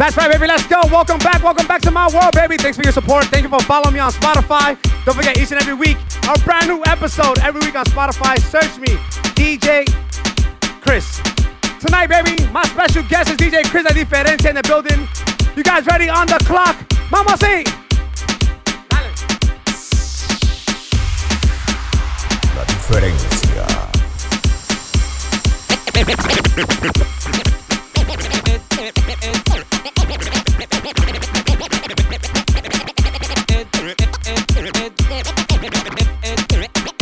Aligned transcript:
That's 0.00 0.16
right, 0.16 0.32
baby. 0.32 0.46
Let's 0.46 0.66
go. 0.66 0.80
Welcome 0.84 1.18
back. 1.18 1.42
Welcome 1.42 1.66
back 1.66 1.82
to 1.82 1.90
my 1.90 2.08
world, 2.08 2.32
baby. 2.32 2.56
Thanks 2.56 2.78
for 2.78 2.82
your 2.82 2.92
support. 2.92 3.26
Thank 3.26 3.42
you 3.42 3.50
for 3.50 3.60
following 3.64 3.92
me 3.92 4.00
on 4.00 4.10
Spotify. 4.10 4.80
Don't 5.04 5.14
forget, 5.14 5.36
each 5.36 5.52
and 5.52 5.60
every 5.60 5.74
week, 5.74 5.98
our 6.26 6.38
brand 6.38 6.68
new 6.68 6.82
episode 6.86 7.38
every 7.40 7.60
week 7.60 7.74
on 7.74 7.84
Spotify. 7.84 8.40
Search 8.40 8.78
me, 8.78 8.96
DJ 9.36 9.84
Chris. 10.80 11.20
Tonight, 11.80 12.06
baby, 12.06 12.42
my 12.46 12.62
special 12.62 13.02
guest 13.10 13.28
is 13.28 13.36
DJ 13.36 13.62
Chris 13.66 13.84
La 13.84 13.90
Diferencia 13.90 14.48
in 14.48 14.56
the 14.56 14.62
building. 14.62 15.06
You 15.54 15.62
guys 15.62 15.84
ready 15.84 16.08
on 16.08 16.26
the 16.26 16.38
clock? 16.46 16.76
Mama 17.10 17.36
say. 17.36 17.64
La 22.56 22.64
diferencia. 22.64 23.66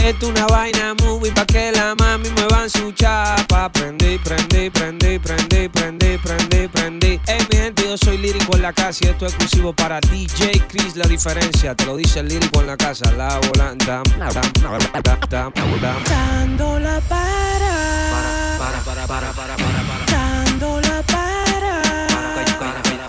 Esto 0.09 0.29
una 0.29 0.47
vaina 0.47 0.95
movie 1.03 1.31
pa' 1.33 1.45
que 1.45 1.71
la 1.71 1.95
mami 1.95 2.31
mueva 2.31 2.63
en 2.63 2.71
su 2.71 2.93
chapa. 2.93 3.71
Prendí, 3.71 4.17
prendí, 4.17 4.71
prendí, 4.71 5.19
prendí, 5.19 5.69
prendí, 5.69 6.17
prendí, 6.17 6.69
prendí. 6.69 7.21
Hey, 7.27 7.47
mi 7.53 7.59
gente, 7.59 7.83
yo 7.85 7.99
soy 7.99 8.17
lírico 8.17 8.57
en 8.57 8.63
la 8.63 8.73
casa 8.73 9.01
y 9.03 9.09
esto 9.09 9.27
es 9.27 9.35
exclusivo 9.35 9.75
para 9.75 10.01
DJ 10.01 10.63
Chris. 10.67 10.97
La 10.97 11.07
diferencia, 11.07 11.75
te 11.75 11.85
lo 11.85 11.95
dice 11.95 12.21
el 12.21 12.29
lírico 12.29 12.63
en 12.63 12.69
la 12.69 12.79
casa. 12.79 13.13
La 13.13 13.39
volanta. 13.49 14.03
Dándola 16.09 17.01
para. 17.07 17.75
Para, 18.59 18.81
para, 18.83 19.07
para, 19.07 19.33
para, 19.33 19.57
para, 19.57 19.57
para. 19.57 20.07
Dándola 20.11 21.03
para. 21.03 21.08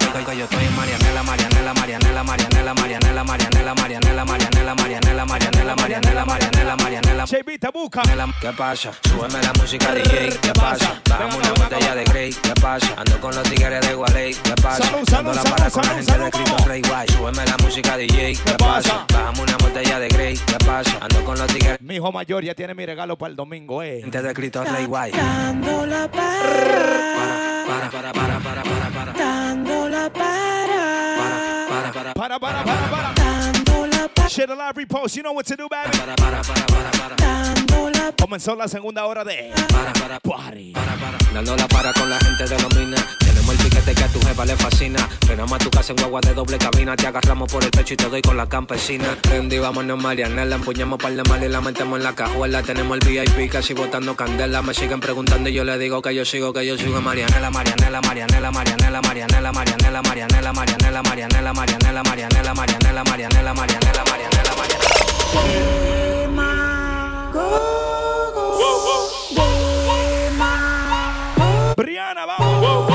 Yo 0.10 0.44
estoy 0.46 0.64
en 0.64 0.76
Marianela, 0.76 1.22
Marianela, 1.24 1.74
Marianela, 1.74 2.24
Marianela, 2.24 2.74
Marianela, 2.74 3.24
Marianela, 3.24 3.74
Marianela, 3.76 4.26
Marianela, 4.26 4.76
Marianela, 4.76 5.26
Marianela, 5.26 5.76
Marianela, 5.76 6.26
Marianela, 6.26 6.76
Marianela. 6.78 7.26
JB 7.26 7.60
te 7.60 7.70
busca. 7.70 8.02
¿Qué 8.42 8.52
pasa? 8.58 8.92
Súbeme 9.04 9.42
la 9.42 9.54
música 9.54 9.94
DJ, 9.94 10.30
¿qué 10.42 10.52
pasa? 10.54 11.00
Bájame 11.08 11.36
una 11.36 11.50
botella 11.54 11.96
de 11.96 12.04
Grey, 12.06 12.34
¿qué 12.34 12.54
pasa? 12.60 12.88
Ando 12.98 13.20
con 13.20 13.36
los 13.36 13.44
tigres 13.44 13.88
de 13.88 13.94
Gualey, 13.94 14.34
¿qué 14.34 14.54
pasa? 14.62 14.84
Dándola 15.12 15.42
salud, 15.42 15.56
para 15.56 15.70
con 15.70 15.86
la 15.86 15.94
gente 15.94 16.18
de 16.18 16.32
Cristo 16.32 16.52
vamos. 16.54 16.68
Rey 16.68 16.82
Guay. 16.82 17.08
Súbeme 17.10 17.46
la 17.46 17.58
música 17.64 17.98
DJ, 17.98 18.34
¿qué 18.34 18.54
pasa? 18.58 19.06
Bájame 19.14 19.42
una 19.42 19.58
botella 19.58 20.00
de 20.00 20.08
Grey, 20.08 20.38
¿qué 20.38 20.66
pasa? 20.66 20.98
Ando 21.02 21.24
con 21.24 21.38
los 21.38 21.48
tigres 21.48 21.78
Mi 21.82 21.96
hijo 21.96 22.12
mayor 22.12 22.44
ya 22.44 22.56
tiene 22.56 22.74
mi 22.74 22.86
regalo 22.86 23.16
para 23.18 23.30
el 23.30 23.36
domingo, 23.36 23.84
eh. 23.84 24.00
gente 24.02 24.22
de 24.22 24.34
Cristo 24.34 24.64
Rey 24.64 24.86
Guay. 24.86 25.12
Dándola 25.12 26.10
para. 26.10 27.60
Para, 27.68 27.92
para, 27.92 28.12
para, 28.12 28.40
para, 28.40 28.64
para, 28.64 29.14
para. 29.14 29.49
Para. 32.20 32.38
Para, 32.38 32.64
para, 32.66 33.14
Para. 33.14 34.28
Share 34.28 34.46
the 34.46 34.54
live 34.54 34.76
repost. 34.76 35.16
You 35.16 35.24
know 35.24 35.32
what 35.32 35.46
to 35.46 35.56
do, 35.56 35.70
baby. 35.70 35.98
Comenzó 38.20 38.58
la 38.58 38.68
segunda 38.68 39.06
hora 39.06 39.24
de 39.24 39.54
Para, 39.70 39.94
para, 39.94 40.20
Party. 40.20 40.74
para, 40.74 40.96
para. 40.98 41.18
Dándola 41.34 41.66
para 41.70 41.94
con 41.94 42.10
la 42.10 42.20
gente 42.20 42.44
de 42.44 42.62
los 42.62 42.76
minas. 42.76 43.29
Tenemos 43.40 43.56
el 43.56 43.70
piquete 43.70 43.96
que 43.96 44.04
a 44.04 44.08
tu 44.10 44.20
jefa 44.20 44.46
le 44.46 44.58
fascina. 44.58 45.10
Frenamos 45.26 45.54
a 45.54 45.58
tu 45.60 45.70
casa 45.70 45.94
en 45.94 45.98
guagua 46.00 46.20
de 46.20 46.34
doble 46.34 46.58
cabina. 46.58 46.94
Te 46.98 47.08
agarramos 47.08 47.50
por 47.50 47.64
el 47.64 47.72
pecho 47.72 47.94
y 47.94 47.98
te 47.98 48.10
doy 48.10 48.22
con 48.22 48.36
la 48.36 48.50
campesina. 48.50 49.18
Rendy, 49.24 49.60
vámonos 49.60 49.98
Marianela. 49.98 50.58
Empuñamos 50.58 51.00
par 51.00 51.14
de 51.14 51.24
mal 51.24 51.42
y 51.42 51.48
la 51.48 51.62
metemos 51.62 52.00
en 52.00 52.04
la 52.04 52.14
cajuela. 52.14 52.62
Tenemos 52.64 52.98
el 53.00 53.08
VIP 53.08 53.50
casi 53.50 53.74
botando 53.74 54.14
candela. 54.14 54.62
Me 54.62 54.74
siguen 54.74 55.00
preguntando 55.00 55.48
y 55.48 55.54
yo 55.54 55.64
le 55.64 55.78
digo 55.78 56.02
que 56.02 56.14
yo 56.14 56.26
sigo, 56.26 56.52
que 56.52 56.66
yo 56.66 56.78
sigo 56.78 56.98
en 56.98 57.04
Marianela, 57.06 57.50
Marianela, 57.50 58.02
Marianela, 58.02 58.52
Marianela, 58.52 59.02
Marianela, 59.02 59.52
Marianela, 59.54 60.02
Marianela, 60.02 60.42
Marianela, 60.42 61.02
Marianela, 61.02 61.54
Marianela, 61.54 62.04
Marianela, 62.04 62.04
Marianela, 62.04 63.04
Marianela, 63.04 63.54
Marianela, 63.54 63.54
Marianela, 63.54 63.54
Marianela. 63.54 64.50
Brianna, 71.78 72.26
vamos. 72.26 72.89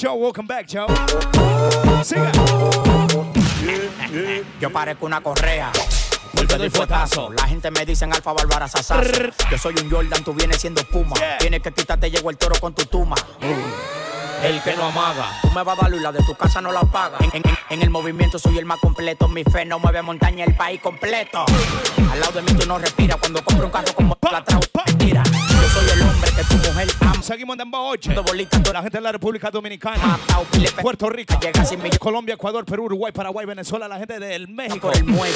Joe, 0.00 0.14
welcome 0.14 0.46
back, 0.46 0.66
Joe. 0.66 0.86
Siga. 2.02 2.32
Yo 4.60 4.70
parezco 4.72 5.06
una 5.06 5.20
correa. 5.20 5.70
Porque 6.34 6.56
doy 6.56 6.70
fuetazo. 6.70 7.30
La 7.32 7.46
gente 7.46 7.70
me 7.70 7.84
dicen 7.84 8.12
Alfa 8.12 8.32
Bárbara 8.32 8.66
Sasazo. 8.66 9.02
Yo 9.50 9.58
soy 9.58 9.74
un 9.82 9.90
Jordan, 9.90 10.24
tú 10.24 10.32
vienes 10.32 10.58
siendo 10.58 10.82
Puma. 10.84 11.14
Yeah. 11.16 11.38
Tienes 11.38 11.60
que 11.62 11.72
quitarte, 11.72 12.10
llegó 12.10 12.30
el 12.30 12.38
toro 12.38 12.54
con 12.60 12.72
tu 12.74 12.84
tuma. 12.86 13.16
El 14.42 14.62
que 14.62 14.74
no 14.74 14.84
amaga. 14.86 15.38
Tú 15.42 15.50
me 15.50 15.62
vas 15.62 15.78
a 15.78 15.82
dar 15.82 15.90
luz 15.90 16.00
la 16.00 16.12
de 16.12 16.22
tu 16.22 16.34
casa 16.34 16.62
no 16.62 16.72
la 16.72 16.80
paga. 16.82 17.18
En, 17.20 17.30
en- 17.34 17.42
en 17.68 17.82
el 17.82 17.90
movimiento 17.90 18.38
soy 18.38 18.58
el 18.58 18.64
más 18.64 18.78
completo. 18.80 19.28
Mi 19.28 19.44
fe 19.44 19.64
no 19.66 19.78
mueve 19.78 20.00
montaña, 20.02 20.44
el 20.46 20.56
país 20.56 20.80
completo. 20.80 21.44
Al 22.10 22.18
lado 22.20 22.32
de 22.32 22.42
mí 22.42 22.52
tú 22.58 22.66
no 22.66 22.78
respiras. 22.78 23.18
Cuando 23.18 23.44
compro 23.44 23.66
un 23.66 23.70
carro 23.72 23.92
como 23.94 24.16
la 24.32 24.42
trau, 24.42 24.60
mentira. 24.86 25.22
Yo 25.24 25.49
soy 25.72 25.88
el 25.90 26.02
hombre 26.02 26.30
que 26.32 26.44
tu 26.44 26.56
mujer 26.56 26.88
ama. 27.00 27.22
Seguimos 27.22 27.54
en 27.54 27.58
Dembow 27.58 27.86
8. 27.90 28.12
Dos 28.14 28.24
bolitas, 28.24 28.62
tú 28.62 28.72
La 28.72 28.82
gente 28.82 28.98
de 28.98 29.02
la 29.02 29.12
República 29.12 29.50
Dominicana, 29.50 30.18
Puerto 30.80 31.08
Rico, 31.10 31.38
Llega 31.40 31.64
sin 31.64 31.78
millones 31.78 31.98
Colombia, 31.98 32.34
Ecuador, 32.34 32.64
Perú, 32.64 32.84
Uruguay, 32.84 33.12
Paraguay, 33.12 33.46
Venezuela, 33.46 33.88
la 33.88 33.98
gente 33.98 34.18
del 34.18 34.48
México, 34.48 34.88
por 34.88 34.96
el 34.96 35.04
muelle. 35.04 35.34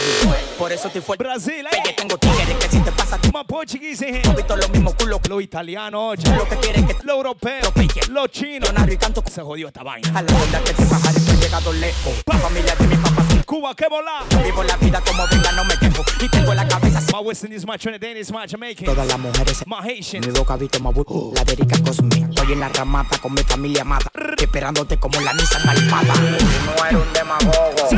Por 0.58 0.72
eso 0.72 0.88
estoy 0.88 1.02
fuerte. 1.02 1.24
Brasil, 1.24 1.66
Que 1.70 1.90
eh. 1.90 1.94
tengo 1.96 2.16
tigres 2.18 2.56
que 2.60 2.68
si 2.68 2.80
te 2.80 2.92
pasa 2.92 3.18
tú 3.18 3.28
eh. 3.28 4.22
no 4.24 4.34
visto 4.34 4.56
los 4.56 4.70
mismos 4.70 4.94
culos. 4.94 5.20
Lo 5.28 5.40
italiano, 5.40 6.08
oye. 6.08 6.36
Lo 6.36 6.48
que 6.48 6.56
quieren 6.56 6.86
que 6.86 6.96
Lo 7.02 7.14
europeo, 7.14 7.60
Lo 7.62 7.72
pique. 7.72 8.00
lo 8.08 8.26
chino. 8.26 8.66
yo 8.66 8.72
narro 8.72 8.92
y 8.92 8.96
canto 8.96 9.22
Se 9.30 9.42
jodió 9.42 9.68
esta 9.68 9.82
vaina. 9.82 10.08
A 10.08 10.22
la 10.22 10.32
verdad 10.32 10.62
que 10.62 10.72
te 10.74 10.84
bajaré, 10.84 11.20
que 11.24 11.30
he 11.32 11.36
llegado 11.36 11.72
lejos. 11.72 12.12
La 12.26 12.38
familia 12.38 12.74
de 12.76 12.86
mi 12.86 12.96
papá. 12.96 13.24
Cuba, 13.44 13.74
qué 13.74 13.86
bola. 13.88 14.24
Vivo 14.42 14.62
la 14.64 14.76
vida 14.76 15.00
como 15.00 15.26
venga, 15.28 15.52
no 15.52 15.64
me 15.64 15.76
quejo. 15.78 16.04
Y 16.20 16.28
tengo 16.28 16.54
la 16.54 16.66
cabeza. 16.66 17.00
My 17.12 17.20
West 17.20 17.44
Indies, 17.44 17.66
my 17.66 17.78
Trinidadians, 17.78 18.30
my 18.32 18.46
Jamaican, 18.48 18.86
Todas 18.86 19.06
las 19.06 19.18
mujeres 19.18 19.64
my 19.66 19.76
Haitian. 19.82 20.23
Mi 20.26 20.32
boca 20.32 20.56
visto 20.56 20.80
más 20.80 20.94
bu- 20.94 21.32
La 21.34 21.44
de 21.44 21.52
Erika 21.52 21.76
Cosme. 21.82 22.26
Estoy 22.28 22.52
en 22.52 22.60
la 22.60 22.68
ramata 22.68 23.18
con 23.18 23.32
mi 23.34 23.42
familia 23.42 23.84
mata. 23.84 24.10
Esperándote 24.40 24.98
como 24.98 25.20
la 25.20 25.32
Nissan 25.34 25.64
malvada. 25.66 26.14
Tú 26.14 26.46
no 26.66 26.86
eres 26.86 27.00
un 27.06 27.12
demagogo. 27.12 27.88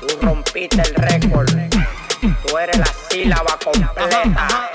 Tú 0.00 0.06
rompiste 0.20 0.82
el 0.82 0.94
récord. 0.94 1.48
Tú 2.46 2.58
eres 2.58 2.78
la 2.78 2.88
sílaba 3.10 3.58
completa. 3.62 4.70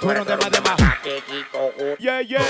Tú 0.00 0.10
eres 0.10 0.22
un 0.22 0.28
dema- 0.28 0.50
dema- 0.50 0.76
Yeah, 1.98 2.20
yeah. 2.22 2.40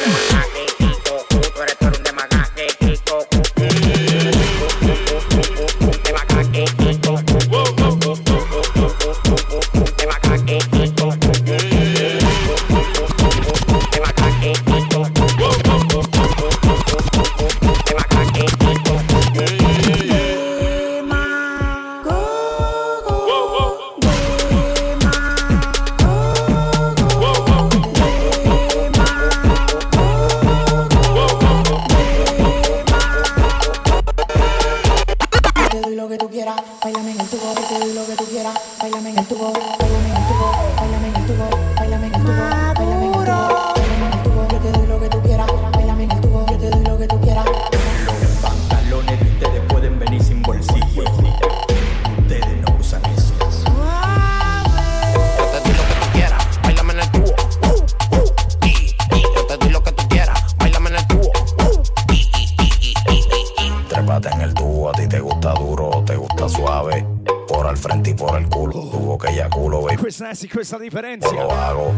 Gusta 65.46 65.60
duro 65.60 66.02
te 66.04 66.16
gusta 66.16 66.48
suave. 66.48 67.06
Por 67.46 67.66
al 67.66 67.76
frente 67.76 68.10
y 68.10 68.14
por 68.14 68.36
el 68.36 68.48
culo. 68.48 68.72
Tubo 68.72 69.16
que 69.16 69.34
ya 69.34 69.48
culo, 69.48 69.82
baby. 69.82 69.96
Chris 69.96 70.20
la 70.20 70.32
Yo 70.32 70.78
diferencia. 70.80 71.30
lo 71.32 71.52
hago. 71.52 71.92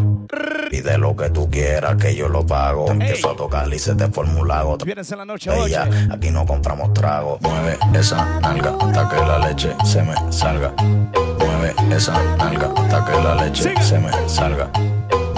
Pide 0.71 0.99
lo 0.99 1.17
que 1.17 1.31
tú 1.31 1.49
quieras, 1.49 1.97
que 1.97 2.15
yo 2.15 2.29
lo 2.29 2.45
pago. 2.45 2.85
Te 2.85 2.93
empiezo 2.93 3.31
a 3.31 3.37
tocar 3.37 3.73
y 3.73 3.79
se 3.79 3.95
te 3.95 4.09
forma 4.09 4.41
un 4.41 4.49
lago. 4.49 4.77
Viernes 4.77 5.11
en 5.11 5.19
la 5.19 5.25
noche, 5.25 5.51
Ella, 5.65 5.89
aquí 6.11 6.31
no 6.31 6.45
compramos 6.45 6.93
trago. 6.93 7.39
Mueve 7.41 7.79
esa 7.95 8.39
nalga 8.41 8.77
hasta 8.79 9.09
que 9.09 9.17
la 9.17 9.39
leche 9.39 9.75
se 9.85 10.03
me 10.03 10.15
salga. 10.31 10.75
Mueve 10.77 11.75
esa 11.97 12.23
nalga 12.37 12.71
hasta 12.77 13.05
que 13.07 13.23
la 13.23 13.35
leche 13.37 13.75
se 13.83 13.99
me 13.99 14.29
salga. 14.29 14.71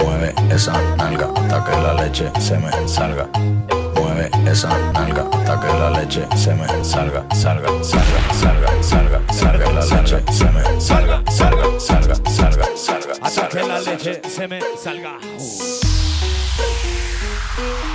Mueve 0.03 0.33
Mueve 0.33 0.33
esa 0.53 0.73
nalga 0.97 1.29
hasta 1.33 1.63
que 1.63 1.71
la 1.81 1.93
leche 1.93 2.29
se 2.39 2.57
me 2.57 2.87
salga. 2.87 3.29
Esa 4.51 4.69
nalga 4.91 5.29
hasta 5.31 5.59
que 5.59 5.67
la 5.67 5.89
leche 5.91 6.27
se 6.35 6.53
me 6.53 6.67
salga, 6.83 7.25
salga, 7.33 7.83
salga, 7.83 8.33
salga, 8.33 8.83
salga, 8.83 9.33
salga, 9.33 9.71
la 9.71 9.85
leche 9.85 10.23
se 10.31 10.45
me 10.45 10.81
salga, 10.81 11.23
salga, 11.31 11.79
salga, 11.79 12.15
salga, 12.29 12.65
salga. 12.75 13.13
Hasta 13.21 13.47
que 13.47 13.63
la 13.63 13.79
leche 13.79 14.21
se 14.27 14.47
me 14.47 14.59
salga. 14.77 15.17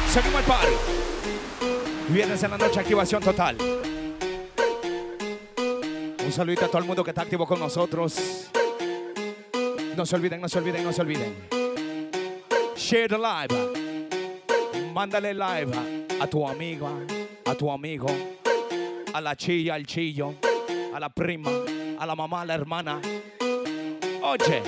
Seguimos 0.09 0.41
el 0.41 0.47
party. 0.47 0.73
Viernes 2.09 2.43
en 2.43 2.51
la 2.51 2.59
noche, 2.59 2.81
activación 2.81 3.23
total. 3.23 3.57
Un 6.25 6.33
saludito 6.33 6.65
a 6.65 6.69
todo 6.69 6.79
el 6.79 6.85
mundo 6.85 7.05
que 7.05 7.11
está 7.11 7.23
activo 7.23 7.47
con 7.47 7.59
nosotros. 7.59 8.49
No 9.95 10.07
se 10.07 10.17
olviden, 10.17 10.41
no 10.41 10.49
se 10.49 10.59
olviden, 10.59 10.85
no 10.85 10.93
se 10.93 11.03
olviden. 11.03 11.37
Share 12.77 13.09
the 13.09 13.19
live. 13.19 13.55
Mándale 14.95 15.35
live 15.35 16.06
a 16.21 16.27
tu 16.27 16.47
amiga, 16.47 16.89
a 17.45 17.55
tu 17.55 17.71
amigo, 17.71 18.07
a 19.13 19.21
la 19.21 19.37
chilla, 19.37 19.75
al 19.75 19.87
chillo, 19.87 20.35
a 20.95 21.01
la 21.01 21.09
prima, 21.09 21.51
a 21.99 22.07
la 22.07 22.15
mamá, 22.15 22.43
a 22.43 22.45
la 22.45 22.55
hermana. 22.55 23.01
Oye, 24.23 24.63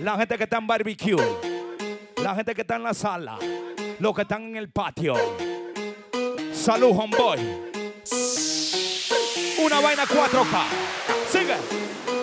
la 0.00 0.16
gente 0.16 0.36
que 0.36 0.44
está 0.44 0.58
en 0.58 0.66
barbecue, 0.66 1.16
la 2.22 2.34
gente 2.34 2.54
que 2.54 2.62
está 2.62 2.76
en 2.76 2.82
la 2.82 2.94
sala, 2.94 3.38
los 3.98 4.14
que 4.14 4.22
están 4.22 4.42
en 4.42 4.56
el 4.56 4.70
patio. 4.70 5.14
Salud, 6.52 6.90
homeboy. 6.96 7.38
Una 9.58 9.80
vaina 9.80 10.04
4K. 10.04 10.64
Sigue. 11.30 11.56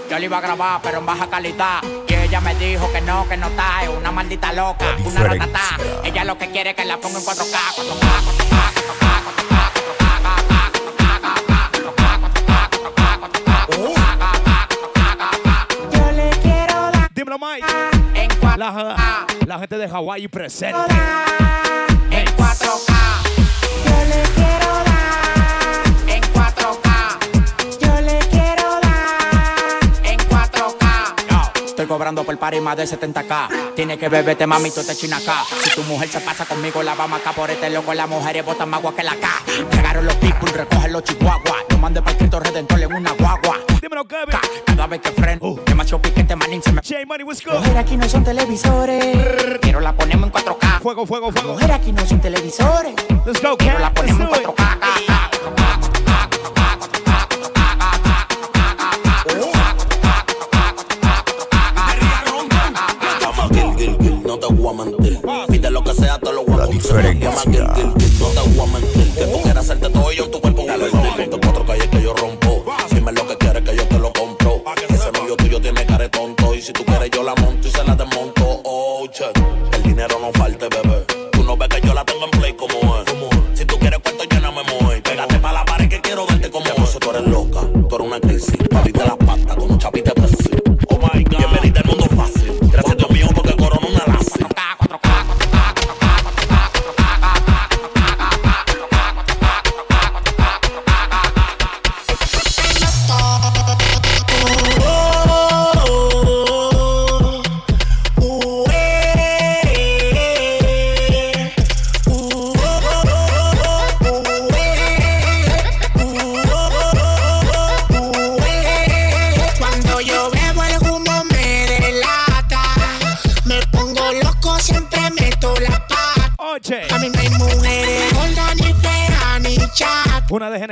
Yo 0.09 0.19
le 0.19 0.25
iba 0.25 0.37
a 0.37 0.41
grabar, 0.41 0.81
pero 0.83 0.99
en 0.99 1.05
baja 1.05 1.29
calidad. 1.29 2.02
Ella 2.33 2.41
me 2.41 2.55
dijo 2.55 2.91
que 2.91 2.99
no, 2.99 3.29
que 3.29 3.37
no 3.37 3.45
está. 3.45 3.83
Es 3.83 3.89
una 3.89 4.11
maldita 4.11 4.51
loca, 4.53 4.85
una 5.05 5.19
ratata. 5.21 5.45
diferencia. 5.77 6.01
Ella 6.03 6.23
lo 6.23 6.35
que 6.35 6.49
quiere 6.49 6.71
es 6.71 6.75
que 6.75 6.83
la 6.83 6.97
ponga 6.97 7.19
en 7.19 7.25
4K, 7.25 7.59
4K, 7.75 8.13
4K, 8.33 8.73
4K, 8.73 9.47
4K, 14.95 15.67
Yo 15.91 16.11
le 16.11 16.29
quiero 16.41 16.91
dar 16.91 17.09
Dímelo, 17.13 17.37
Mike. 17.37 17.67
En 18.15 18.29
4K, 18.29 18.57
La, 18.57 19.25
la 19.45 19.59
gente 19.59 19.77
de 19.77 19.87
Hawái 19.89 20.27
presente. 20.27 20.79
en 22.09 22.25
4K, 22.35 22.93
Yo 23.85 23.95
le 24.09 24.21
quiero 24.35 24.62
cobrando 31.93 32.23
por 32.23 32.35
par 32.39 32.55
y 32.55 32.59
más 32.61 32.75
de 32.75 32.85
70k. 32.85 33.75
Tiene 33.75 33.99
que 33.99 34.09
beberte, 34.09 34.47
mami, 34.47 34.71
tú 34.71 34.83
te 34.83 34.95
china 34.95 35.17
acá. 35.17 35.43
Si 35.63 35.69
tu 35.75 35.83
mujer 35.83 36.09
se 36.09 36.19
pasa 36.21 36.43
conmigo, 36.45 36.81
la 36.81 36.95
vamos 36.95 37.19
acá 37.19 37.33
por 37.33 37.51
este 37.51 37.69
loco. 37.69 37.93
Las 37.93 38.09
mujeres 38.09 38.43
botan 38.43 38.67
más 38.69 38.79
agua 38.79 38.95
que 38.95 39.03
la 39.03 39.15
K. 39.15 39.27
Llegaron 39.71 40.05
los 40.07 40.15
people, 40.15 40.51
recogen 40.51 40.91
los 40.91 41.03
chihuahuas. 41.03 41.53
Yo 41.69 41.77
mandé 41.77 42.01
para 42.01 42.11
el 42.13 42.17
Cristo 42.17 42.39
Redentor 42.39 42.81
en 42.81 42.93
una 42.93 43.11
guagua. 43.11 43.59
Dímelo, 43.79 44.05
Kevin. 44.05 44.25
Ca- 44.31 44.41
Cada 44.65 44.87
vez 44.87 45.01
que 45.01 45.11
freno, 45.11 45.55
demasiado 45.67 46.01
piquete, 46.01 46.35
manín, 46.35 46.63
se 46.63 46.71
me. 46.71 46.81
J 46.81 46.95
Money, 47.05 47.23
what's 47.25 47.45
good? 47.45 47.53
Mujer, 47.53 47.77
aquí 47.77 47.95
no 47.95 48.09
son 48.09 48.23
televisores 48.23 49.59
Quiero 49.61 49.79
la 49.79 49.93
ponemos 49.95 50.25
en 50.27 50.31
4K. 50.33 50.79
Fuego, 50.81 51.05
fuego, 51.05 51.31
fuego. 51.31 51.53
Mujer, 51.53 51.71
aquí 51.73 51.91
no 51.91 52.03
son 52.07 52.19
televisores 52.19 52.93
Let's 53.25 53.39
go, 53.41 53.55
Quiero 53.55 53.77
la 53.77 53.93
ponemos 53.93 54.19
en 54.21 54.27
do 54.29 54.35
it. 54.35 54.45
4K. 54.47 55.32
Lo 67.01 67.13
voy 67.13 67.17
a 67.17 67.19
La 67.19 67.19
conseguir. 67.19 67.19
Llama 67.19 67.41
Gil 67.41 67.51
diferencia. 67.51 67.75
Gil 67.75 67.93
Gil, 67.97 68.19
no 68.19 68.27
te 68.27 68.49
voy 68.49 68.59
a 68.59 68.71
mentir. 68.73 69.13
Que 69.13 69.25
tú 69.25 69.41
quieras 69.41 69.63
hacerte 69.65 69.89
todo 69.89 70.11
y 70.11 70.15
yo 70.17 70.29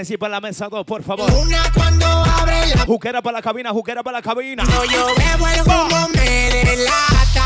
Genesis 0.02 0.18
para 0.18 0.32
la 0.32 0.42
mesa 0.42 0.68
2, 0.68 0.84
por 0.84 1.04
favor. 1.04 1.32
Una 1.32 1.62
cuando 1.76 2.08
abre 2.08 2.66
la 2.76 2.86
Juquera 2.86 3.22
para 3.22 3.38
la 3.38 3.42
cabina, 3.44 3.70
juquera 3.70 4.02
para 4.02 4.18
la 4.18 4.22
cabina. 4.24 4.64
Cuando 4.64 4.86
yo 4.86 5.06
bebo 5.06 5.48
el 5.48 5.62
humo 5.62 6.10
me 6.16 6.50
delata. 6.66 7.46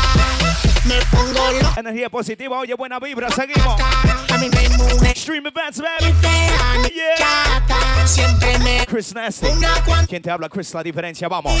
Me 0.84 0.94
pongo 1.10 1.52
loca. 1.52 1.80
Energía 1.80 2.08
positiva, 2.08 2.58
oye, 2.58 2.72
buena 2.72 2.98
vibra, 2.98 3.30
seguimos. 3.30 3.78
A 3.78 4.38
mí 4.38 4.48
no 4.48 4.84
mujeres 4.84 5.20
Stream 5.20 5.46
events, 5.46 5.82
baby. 5.82 6.14
Yeah. 6.94 8.06
Siempre 8.06 8.58
me 8.60 8.86
Chris 8.86 9.14
Nasty. 9.14 9.48
una 9.48 9.84
cuando 9.84 10.08
¿Quién 10.08 10.22
te 10.22 10.30
habla, 10.30 10.48
Chris? 10.48 10.72
La 10.72 10.82
diferencia, 10.82 11.28
vamos. 11.28 11.52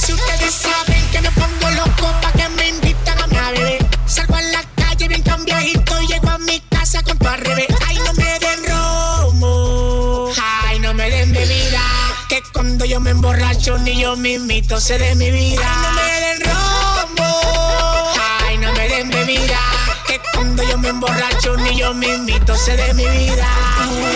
Si 0.00 0.14
ustedes 0.14 0.54
saben 0.54 1.10
que 1.12 1.20
me 1.20 1.30
pongo 1.32 1.70
loco 1.72 2.10
pa' 2.22 2.32
que 2.32 2.48
me 2.50 2.68
invitan 2.68 3.18
a 3.20 3.26
mi 3.26 3.36
a 3.36 3.50
beber 3.50 3.86
Salgo 4.06 4.36
a 4.36 4.40
la 4.40 4.62
calle 4.76 5.08
bien 5.08 5.22
cambiadito 5.22 6.00
llego 6.08 6.30
a 6.30 6.38
mi 6.38 6.58
casa 6.70 7.02
con 7.02 7.18
tu 7.18 7.28
al 7.28 7.40
cuando 12.56 12.86
yo 12.86 13.00
me 13.00 13.10
emborracho 13.10 13.76
ni 13.78 14.00
yo 14.00 14.16
mismito 14.16 14.80
sé 14.80 14.96
de 14.96 15.14
mi 15.14 15.30
vida. 15.30 15.60
Ay, 15.62 15.82
no 15.82 15.92
me 15.92 16.20
den 16.24 16.40
romo. 16.48 17.40
Ay, 18.46 18.58
no 18.58 18.72
me 18.72 18.88
den 18.88 19.10
bebida. 19.10 19.60
Que 20.06 20.18
cuando 20.32 20.62
yo 20.62 20.78
me 20.78 20.88
emborracho 20.88 21.56
ni 21.58 21.76
yo 21.76 21.92
mismito 21.92 22.56
sé 22.56 22.76
de 22.78 22.94
mi 22.94 23.06
vida. 23.06 23.46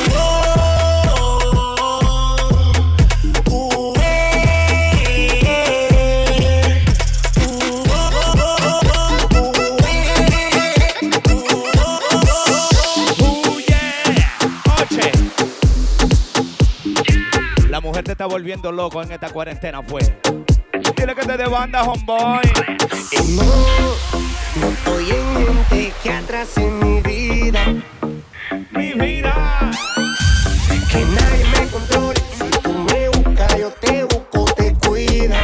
Uh, 0.08 0.39
Te 18.04 18.12
está 18.12 18.24
volviendo 18.24 18.72
loco 18.72 19.02
en 19.02 19.12
esta 19.12 19.28
cuarentena, 19.28 19.82
pues. 19.82 20.10
Dile 20.96 21.14
que 21.14 21.22
te 21.22 21.36
de 21.36 21.46
banda, 21.46 21.82
homeboy. 21.82 22.40
No, 23.36 23.44
no 24.56 24.68
estoy 24.68 25.10
en 25.10 25.34
mente 25.34 25.92
que 26.02 26.10
atrase 26.10 26.62
mi 26.62 27.02
vida. 27.02 27.62
Mi 28.70 28.94
vida. 28.94 29.70
Que 30.90 31.04
nadie 31.04 31.44
me 31.52 31.66
controle. 31.70 32.20
Si 32.32 32.50
tú 32.62 32.72
me 32.72 33.08
buscas, 33.10 33.58
yo 33.58 33.70
te 33.72 34.04
busco, 34.04 34.44
te 34.54 34.74
cuida. 34.74 35.40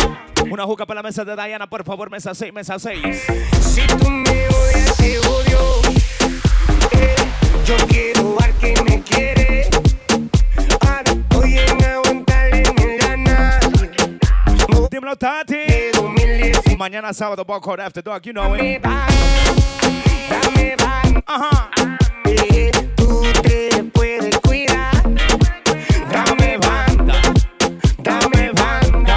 Una 0.50 0.64
juca 0.64 0.86
para 0.86 1.00
la 1.00 1.02
mesa 1.02 1.24
de 1.26 1.36
Diana, 1.36 1.66
por 1.68 1.84
favor, 1.84 2.10
mesa 2.10 2.34
6, 2.34 2.54
mesa 2.54 2.78
6. 2.78 2.98
Si 3.60 3.86
tú 3.86 4.10
me 4.10 4.48
odias, 4.48 4.96
te 4.96 5.18
odio. 5.18 5.82
Eh, 6.92 7.14
yo 7.66 7.76
quiero 7.86 8.15
Tati. 15.18 15.54
de 15.54 15.90
2010 15.94 16.76
Mañana 16.78 17.12
sábado, 17.12 17.44
Boca 17.44 17.84
After 17.84 18.02
Dark, 18.02 18.24
you 18.26 18.32
know 18.32 18.54
it. 18.54 18.82
dame 18.82 20.76
van. 20.78 21.22
Ajá. 21.26 21.70
Tú 22.96 23.22
te 23.42 23.82
puedes 23.92 24.38
cuidar. 24.40 24.92
Dame 26.10 26.58
banda, 26.58 27.20
dame 28.02 28.52
banda, 28.52 29.16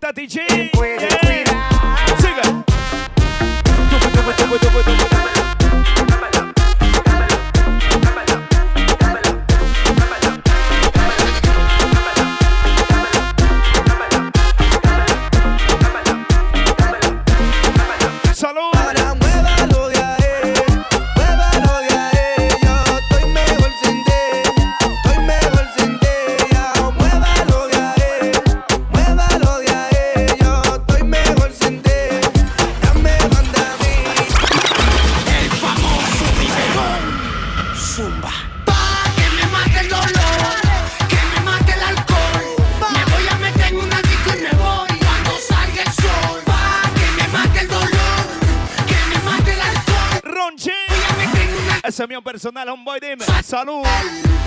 Tati 0.00 0.26
G. 0.26 0.75
personal, 52.36 52.68
homeboy, 52.68 53.00
dime. 53.00 53.24
Salud. 53.42 53.82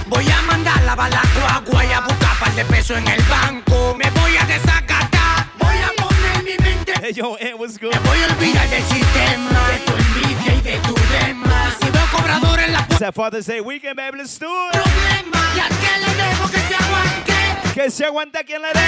Voy 0.05 0.25
a 0.29 0.41
mandar 0.43 0.79
la 0.83 0.95
bala 0.95 1.23
agua 1.55 1.83
y 1.83 1.91
a 1.91 2.01
buscar 2.01 2.37
par 2.39 2.53
de 2.53 2.63
pesos 2.65 2.95
en 2.99 3.07
el 3.07 3.19
banco. 3.23 3.95
Me 3.97 4.07
voy 4.11 4.37
a 4.37 4.45
desacatar. 4.45 5.47
Voy 5.57 5.75
a 5.77 5.91
poner 5.99 6.43
mi 6.43 6.55
mente. 6.63 6.93
Hey, 7.01 7.13
yo, 7.15 7.35
it 7.39 7.57
was 7.57 7.79
good. 7.79 7.91
Me 7.91 7.99
voy 8.07 8.19
a 8.21 8.27
olvidar 8.27 8.69
del 8.69 8.83
sistema, 8.83 9.59
de 9.71 9.79
tu 9.79 9.93
envidia 9.93 10.53
y 10.53 10.61
de 10.61 10.77
tu 10.87 10.93
demás. 10.93 11.77
Si 11.81 11.89
veo 11.89 12.05
cobrador 12.11 12.59
en 12.59 12.73
la 12.73 12.85
puerta, 12.85 13.07
It's 13.07 13.15
Father's 13.15 13.47
Day 13.47 13.59
weekend, 13.59 13.95
baby. 13.95 14.19
Let's 14.19 14.37
do 14.37 14.45
it. 14.45 14.73
problema. 14.73 15.41
Y 15.55 15.59
al 15.59 15.69
que 15.69 15.93
le 15.97 16.23
dejo 16.23 16.51
que 16.51 16.59
se 16.59 16.75
aguante. 16.75 17.33
Que 17.73 17.89
se 17.89 18.05
aguanta 18.05 18.43
quien 18.43 18.61
le 18.61 18.67
dé. 18.67 18.87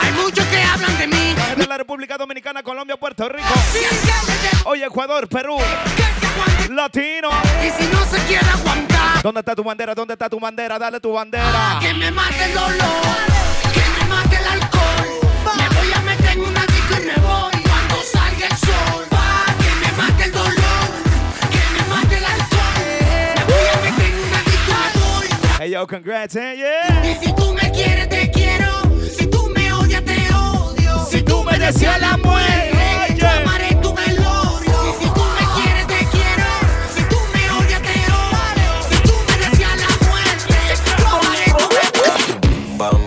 Hay 0.00 0.12
muchos 0.12 0.46
que 0.46 0.62
hablan 0.62 0.96
de 0.96 1.06
mí. 1.06 1.34
De 1.58 1.66
la 1.66 1.76
República 1.76 2.16
Dominicana, 2.16 2.62
Colombia, 2.62 2.96
Puerto 2.96 3.28
Rico. 3.28 3.52
Dejo 3.74 4.70
Oye, 4.70 4.86
Ecuador, 4.86 5.28
Perú, 5.28 5.58
aguante. 6.32 6.72
Latino. 6.72 7.30
Y 7.64 7.70
si 7.82 7.88
no 7.90 8.04
se 8.06 8.18
quiere 8.26 8.48
aguantar, 8.48 9.22
¿Dónde 9.22 9.40
está 9.40 9.54
tu 9.54 9.62
bandera? 9.62 9.94
¿Dónde 9.94 10.14
está 10.14 10.28
tu 10.28 10.40
bandera? 10.40 10.78
Dale 10.78 11.00
tu 11.00 11.12
bandera. 11.12 11.78
que 11.80 11.94
me 11.94 12.10
mate 12.10 12.44
el 12.44 12.54
dolor, 12.54 12.78
que 13.72 13.80
me 13.80 14.08
mate 14.08 14.36
el 14.36 14.46
alcohol. 14.46 15.08
Me 15.56 15.68
voy 15.76 15.92
a 15.94 16.00
meter 16.00 16.32
en 16.32 16.40
una 16.40 16.60
disco 16.66 16.94
y 17.00 17.06
me 17.06 17.14
voy 17.16 17.62
cuando 17.62 17.96
salga 18.12 18.46
el 18.46 18.56
sol. 18.56 19.06
Pa' 19.10 19.44
que 19.58 19.70
me 19.80 19.92
mate 19.96 20.24
el 20.24 20.32
dolor, 20.32 20.86
que 21.50 21.62
me 21.74 21.82
mate 21.94 22.16
el 22.16 22.24
alcohol. 22.24 22.82
Me 23.36 23.44
voy 23.44 23.68
a 23.68 23.90
meter 23.90 24.06
en 24.06 24.18
una 24.18 24.38
disco 24.42 24.72
y 24.72 24.94
me 24.94 25.00
voy. 25.00 25.28
Hey, 25.60 25.70
yo, 25.70 25.86
congrats, 25.86 26.36
eh, 26.36 26.56
yeah. 26.56 27.10
Y 27.10 27.24
si 27.24 27.32
tú 27.34 27.52
me 27.54 27.70
quieres, 27.70 28.08
te 28.08 28.30
quiero. 28.30 28.82
Si 29.16 29.26
tú 29.26 29.52
me 29.54 29.72
odias, 29.72 30.02
te 30.04 30.34
odio. 30.34 31.06
Si 31.08 31.22
tú 31.22 31.44
me 31.44 31.58
deseas 31.58 32.00
la 32.00 32.16
muerte, 32.16 32.81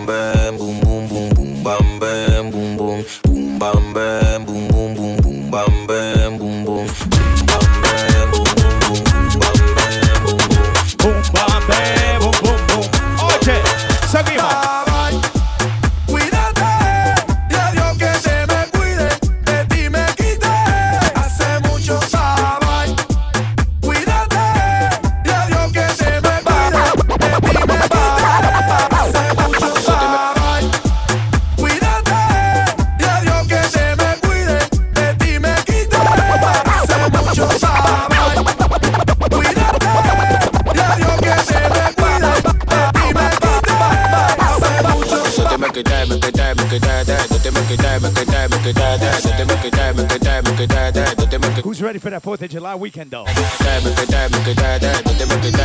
But. 0.06 0.35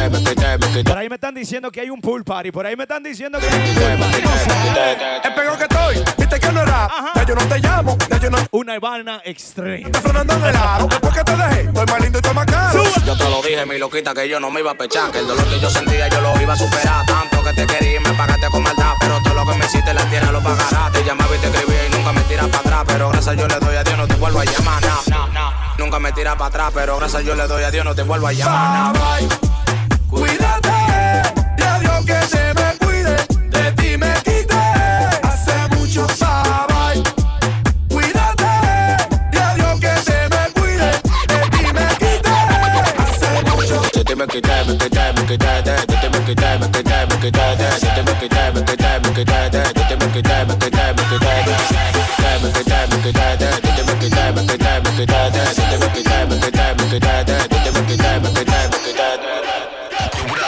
Me 0.10 0.68
quité. 0.68 0.84
Por 0.84 0.98
ahí 0.98 1.10
me 1.10 1.16
están 1.16 1.34
diciendo 1.34 1.72
que 1.72 1.82
hay 1.82 1.90
un 1.90 2.02
pool 2.02 2.24
party. 2.24 2.52
Por 2.52 2.66
ahí 2.66 2.76
me 2.76 2.84
están 2.84 3.04
diciendo 3.04 3.40
que 3.40 3.48
hay 3.48 3.76
que 5.58 5.68
Una 8.80 9.22
extreme. 9.26 9.90
te 9.90 10.00
Fernando 10.00 10.34
de 10.40 10.54
lado. 10.54 10.88
Después 10.88 11.14
que 11.14 11.24
te 11.26 11.36
dejé, 11.36 11.62
estoy 11.62 11.86
más 11.86 12.02
lindo 12.02 12.18
y 12.18 12.22
estoy 12.22 12.34
más 12.34 12.46
caro. 12.46 12.84
Yo 13.06 13.18
te 13.18 13.30
lo 13.30 13.42
dije, 13.42 13.66
mi 13.66 13.78
loquita, 13.78 14.14
que 14.14 14.30
yo 14.30 14.40
no 14.40 14.50
me 14.50 14.62
iba 14.62 14.72
a 14.72 14.76
pechar. 14.76 15.12
Que 15.12 15.20
el 15.20 15.28
dolor 15.28 15.46
que 15.50 15.60
yo 15.60 15.70
sentía 15.70 16.08
yo 16.08 16.22
lo 16.22 16.42
iba 16.42 16.54
a 16.54 16.56
superar. 16.56 17.06
Tanto 17.06 17.44
que 17.44 17.54
te 17.54 17.68
quería 17.68 17.98
y 17.98 18.00
me 18.00 18.14
pagaste 18.14 18.48
con 18.50 18.64
maldad. 18.64 18.94
Pero 19.02 19.22
todo 19.24 19.34
lo 19.34 19.52
que 19.52 19.58
me 19.58 19.66
hiciste 19.66 19.94
la 19.94 20.06
tierra 20.10 20.32
lo 20.32 20.42
pagarás. 20.42 20.92
Te 20.94 21.04
llamaba 21.04 21.36
y 21.36 21.40
te 21.40 21.48
escribía 21.48 21.86
y 21.86 21.90
nunca 21.90 22.14
me 22.14 22.22
tiras 22.22 22.48
para 22.48 22.60
atrás. 22.60 22.84
Pero 22.88 23.10
gracias 23.10 23.38
yo 23.38 23.48
le 23.48 23.60
doy 23.60 23.76
a 23.76 23.84
Dios, 23.84 23.98
no 23.98 24.08
te 24.08 24.16
vuelvo 24.16 24.40
a 24.40 24.46
llamar. 24.46 24.82
No, 24.82 25.18
no, 25.18 25.28
no. 25.28 25.54
Nunca 25.78 26.00
me 26.00 26.12
tiras 26.14 26.36
para 26.36 26.46
atrás. 26.48 26.72
Pero 26.74 26.98
gracias 26.98 27.26
yo 27.26 27.36
le 27.36 27.48
doy 27.48 27.64
a 27.64 27.72
Dios, 27.72 27.84
no 27.84 27.94
te 27.94 28.04
vuelvo 28.04 28.28
a 28.28 28.32
llamar. 28.32 28.96
no. 28.96 29.02
Bye, 29.02 29.28
Cuídate, 30.10 30.70
y 31.58 31.62
a 31.62 31.80
Dios 31.80 32.06
que 32.06 32.14
te 32.14 32.51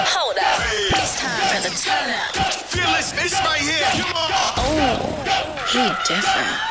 Hold 0.06 0.38
up, 0.38 0.62
it's 0.94 1.18
time 1.20 1.42
for 1.50 1.62
the 1.66 1.74
turn 1.74 2.14
up. 2.14 2.30
Fearless, 2.70 3.10
is 3.26 3.34
right 3.42 3.58
here. 3.58 3.90
Come 3.98 4.14
on. 4.14 4.30
Oh, 4.56 5.02
he 5.74 5.82
different. 6.06 6.62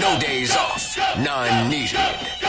No 0.00 0.18
days 0.18 0.50
off, 0.56 0.98
none 1.16 1.68
needed. 1.70 2.41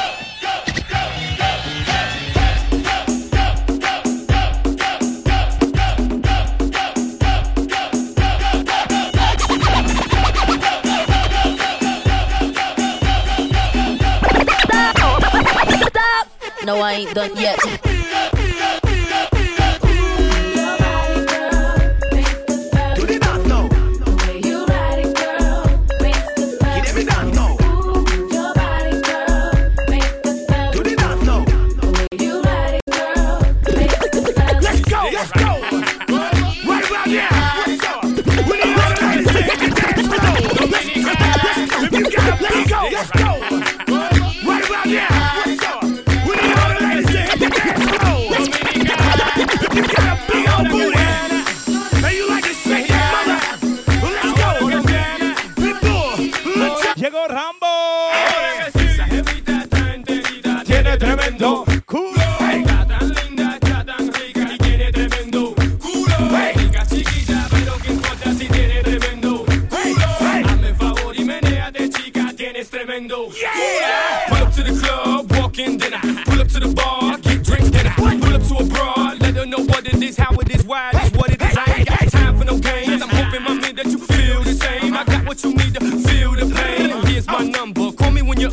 I 16.83 16.93
ain't 16.95 17.13
done 17.15 17.33
yet. 17.37 18.32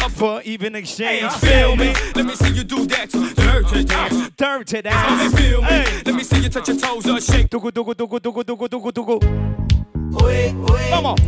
Up 0.03 0.11
For 0.13 0.43
even 0.43 0.75
exchange. 0.75 1.33
Feel 1.35 1.77
me? 1.77 1.93
Let 2.15 2.27
me 2.27 2.35
see 2.35 2.51
you 2.53 2.65
do 2.65 2.87
that. 2.87 3.11
Dirty 3.11 3.85
dance. 3.85 4.31
Dirty 4.37 4.81
Let 4.83 4.85
me 4.85 4.91
dance. 4.91 5.35
feel 5.41 5.61
me? 5.63 5.69
Hey. 5.69 6.03
Let 6.07 6.15
me 6.15 6.25
see 6.25 6.41
you 6.41 6.49
touch 6.49 6.69
your 6.69 6.77
toes 6.79 7.07
or 7.07 7.21
shake. 7.21 7.49
Tucu, 7.49 7.71
tucu, 7.73 7.95
tucu, 7.95 8.21
tucu, 8.21 8.45
tucu, 8.45 8.69
tucu, 8.69 8.93
tucu. 8.93 9.19
Vamos. 10.91 11.21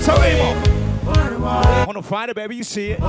Seguimos. 0.00 0.56
On 1.88 1.96
a 1.96 2.02
Friday, 2.02 2.32
baby, 2.32 2.56
you 2.56 2.64
see 2.64 2.90
it. 2.92 2.98
Te 2.98 3.04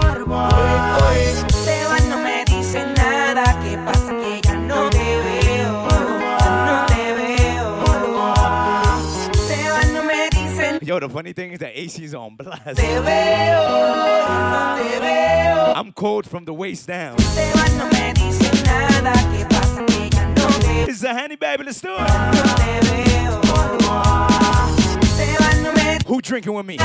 vas, 1.88 2.06
no 2.10 2.18
me 2.24 2.44
dice 2.46 2.86
nada. 2.98 3.44
¿Qué 3.64 3.78
pasa? 3.86 4.12
Que 4.18 4.42
ya 4.42 4.56
no 4.56 4.90
te 4.90 4.98
veo. 4.98 5.53
Yo, 10.94 11.00
the 11.00 11.10
funny 11.10 11.34
thing 11.34 11.52
is 11.52 11.58
that 11.58 11.76
AC's 11.76 12.14
on 12.14 12.36
blast. 12.36 12.80
Veo, 12.80 12.94
I'm 15.76 15.92
cold 15.92 16.30
from 16.30 16.46
the 16.46 16.54
waist 16.54 16.86
down. 16.86 17.16
It's 20.88 21.04
a 21.04 21.16
honey 21.16 21.36
baby, 21.36 21.64
let's 21.64 21.82
do 21.82 21.96
it. 21.98 24.23
Who 26.08 26.22
drinking 26.22 26.54
with 26.54 26.66
me? 26.66 26.78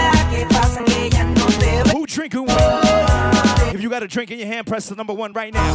Who 1.92 2.06
drinking 2.06 2.42
with 2.42 2.56
me? 2.56 3.68
If 3.74 3.82
you 3.82 3.90
got 3.90 4.02
a 4.02 4.08
drink 4.08 4.30
in 4.30 4.38
your 4.38 4.48
hand, 4.48 4.66
press 4.66 4.88
the 4.88 4.94
number 4.94 5.12
one 5.12 5.32
right 5.32 5.52
now. 5.52 5.74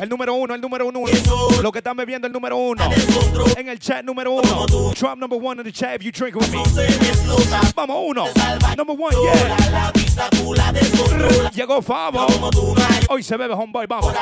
El 0.00 0.08
número 0.08 0.34
uno, 0.34 0.54
el 0.54 0.60
número 0.60 0.86
uno. 0.86 1.00
Lo 1.62 1.72
que 1.72 1.80
están 1.80 1.96
bebiendo, 1.96 2.26
el 2.26 2.32
número 2.32 2.56
uno. 2.56 2.84
En 3.56 3.68
el 3.68 3.78
chat, 3.78 4.04
número 4.04 4.32
uno. 4.32 4.92
Drop 4.94 5.18
number 5.18 5.36
one 5.36 5.58
in 5.58 5.64
the 5.64 5.72
chat 5.72 5.94
if 5.94 6.02
you 6.04 6.12
drink 6.12 6.36
with 6.36 6.50
me. 6.52 6.62
Vamos, 7.74 7.96
uno. 8.10 8.28
Number 8.76 8.94
one, 8.94 9.14
yeah. 9.22 9.92
Llegó 11.52 11.82
Fabo. 11.82 12.26
Hoy 13.08 13.22
se 13.22 13.36
bebe, 13.36 13.54
homeboy. 13.54 13.86
Vamos 13.86 14.14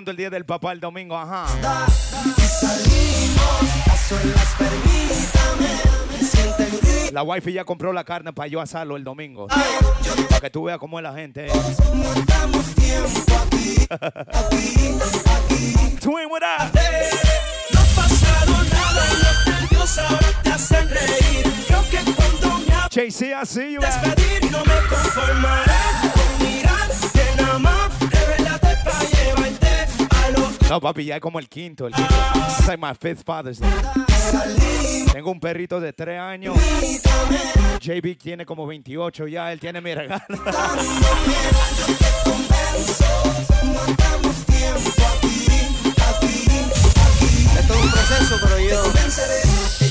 Celebrando 0.00 0.10
el 0.12 0.16
día 0.16 0.30
del 0.30 0.46
papá 0.46 0.72
el 0.72 0.80
domingo, 0.80 1.14
ajá. 1.14 1.44
Y 2.24 2.40
salimos 2.40 3.86
a 3.86 3.96
solas, 3.98 4.54
permítame. 4.56 5.68
La 7.12 7.22
wifi 7.22 7.52
ya 7.52 7.64
compró 7.66 7.92
la 7.92 8.02
carne 8.04 8.32
para 8.32 8.48
yo 8.48 8.62
asarlo 8.62 8.96
el 8.96 9.04
domingo. 9.04 9.48
Para 9.48 10.40
que 10.40 10.48
tú 10.48 10.64
veas 10.64 10.78
cómo 10.78 10.98
es 10.98 11.02
la 11.02 11.12
gente. 11.12 11.48
eh. 11.48 11.52
Twin, 16.00 16.30
what 16.30 16.40
up? 16.42 16.72
No 17.74 17.80
ha 17.80 17.84
pasado 17.94 18.64
nada 18.72 19.02
y 19.06 19.16
los 19.22 19.46
nervios 19.60 19.98
ahora 19.98 20.28
te 20.42 20.50
hacen 20.50 20.88
reír. 20.88 21.52
Creo 21.66 21.82
que 21.90 21.98
cuando 22.12 22.58
me 22.60 22.74
JC, 22.90 23.20
I 23.42 23.44
see 23.44 23.72
you. 23.74 23.80
despedir 23.82 24.50
no 24.50 24.64
me 24.64 24.80
conformaré 24.88 25.72
con 26.14 26.46
mirarte 26.46 27.34
nada 27.36 27.58
más. 27.58 27.99
No, 30.70 30.80
papi, 30.80 31.04
ya 31.04 31.16
es 31.16 31.20
como 31.20 31.40
el 31.40 31.48
quinto. 31.48 31.88
El 31.88 31.92
quinto. 31.92 32.14
It's 32.36 32.68
like 32.68 32.78
my 32.80 32.94
fifth 32.94 33.24
Father's 33.24 33.58
Day. 33.58 33.68
Tengo 35.12 35.32
un 35.32 35.40
perrito 35.40 35.80
de 35.80 35.92
3 35.92 36.20
años. 36.20 36.56
JB 37.80 38.16
tiene 38.16 38.46
como 38.46 38.68
28 38.68 39.26
ya. 39.26 39.50
Él 39.50 39.58
tiene 39.58 39.80
mi 39.80 39.92
regalo. 39.92 40.22
Esto 47.58 47.74
es 47.74 47.80
un 47.82 47.90
proceso, 47.90 48.36
pero 48.40 48.60
yo. 48.60 49.89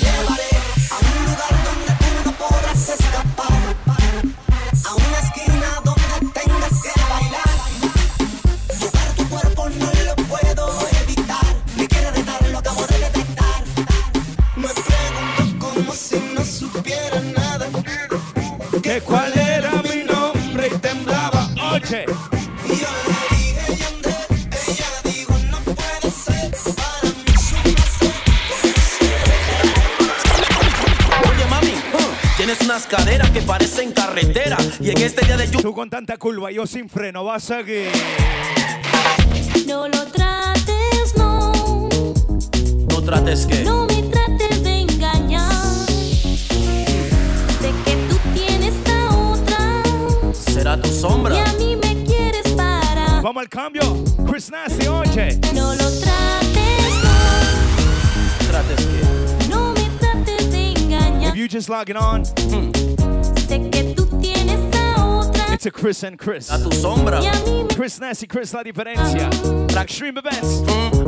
Que 18.89 19.02
cuál 19.02 19.32
era 19.38 19.71
mi 19.84 20.04
nombre 20.04 20.67
y 20.73 20.78
temblaba. 20.80 21.47
Oye. 21.73 22.06
Y 22.65 22.69
yo 22.69 22.88
le 23.06 23.13
dije. 23.36 23.67
Ella 24.67 24.89
dijo 25.04 25.34
no 25.52 25.60
puede 25.60 26.10
ser. 26.10 26.49
Para 26.75 27.13
mí 27.13 27.34
es 27.36 27.52
un 27.54 27.62
placer. 27.62 28.13
Oye, 31.30 31.45
mami, 31.52 31.73
tienes 32.36 32.62
unas 32.62 32.88
caderas 32.88 33.30
que 33.30 33.41
parecen 33.43 33.91
carretera. 33.91 34.58
Y 34.80 34.89
en 34.89 34.97
este 34.97 35.23
día 35.23 35.38
de 35.38 35.45
lluvia. 35.45 35.62
Tú 35.62 35.73
con 35.75 35.91
tanta 35.91 36.17
curva, 36.17 36.52
yo 36.52 36.65
sin 36.65 36.89
freno, 36.89 37.23
vas 37.23 37.52
a 37.52 37.58
seguir. 37.58 37.91
No 39.67 39.88
lo 39.88 40.04
trates, 40.08 41.15
no. 41.15 41.89
No 42.89 43.04
trates 43.04 43.45
que. 43.45 43.63
No 43.63 43.86
me 43.86 44.02
trates 44.02 44.63
de 44.63 44.78
Tu 50.81 50.89
Y 50.89 50.93
sombra. 50.93 51.43
a 51.43 51.53
mí 51.53 51.75
me 51.75 52.03
quieres 52.05 52.47
parar. 52.55 53.21
Vamos 53.21 53.41
al 53.41 53.49
cambio. 53.49 53.81
Chris 54.29 54.49
Nasty, 54.51 54.87
oye. 54.87 55.39
No 55.53 55.73
lo 55.73 55.89
trates, 55.99 56.93
no. 57.03 58.47
Trates 58.49 58.85
que. 58.85 59.49
No 59.49 59.73
me 59.73 59.89
trates 59.99 60.51
de 60.51 60.71
engañar. 60.73 61.29
If 61.29 61.35
you 61.35 61.47
just 61.47 61.69
logging 61.69 61.97
on, 61.97 62.23
Sé 63.47 63.69
que 63.71 63.93
tú 63.95 64.05
tienes 64.21 64.59
a 64.75 65.05
otra. 65.05 65.53
it's 65.53 65.65
a 65.65 65.71
Chris 65.71 66.03
and 66.03 66.17
Chris. 66.17 66.51
A 66.51 66.57
tu 66.61 66.71
sombra. 66.71 67.19
Y 67.21 67.27
a 67.27 67.33
mí 67.45 67.63
me 67.63 67.75
Chris 67.75 67.99
Nasty, 67.99 68.27
Chris, 68.27 68.53
la 68.53 68.61
diferencia. 68.63 69.29
He 69.68 69.68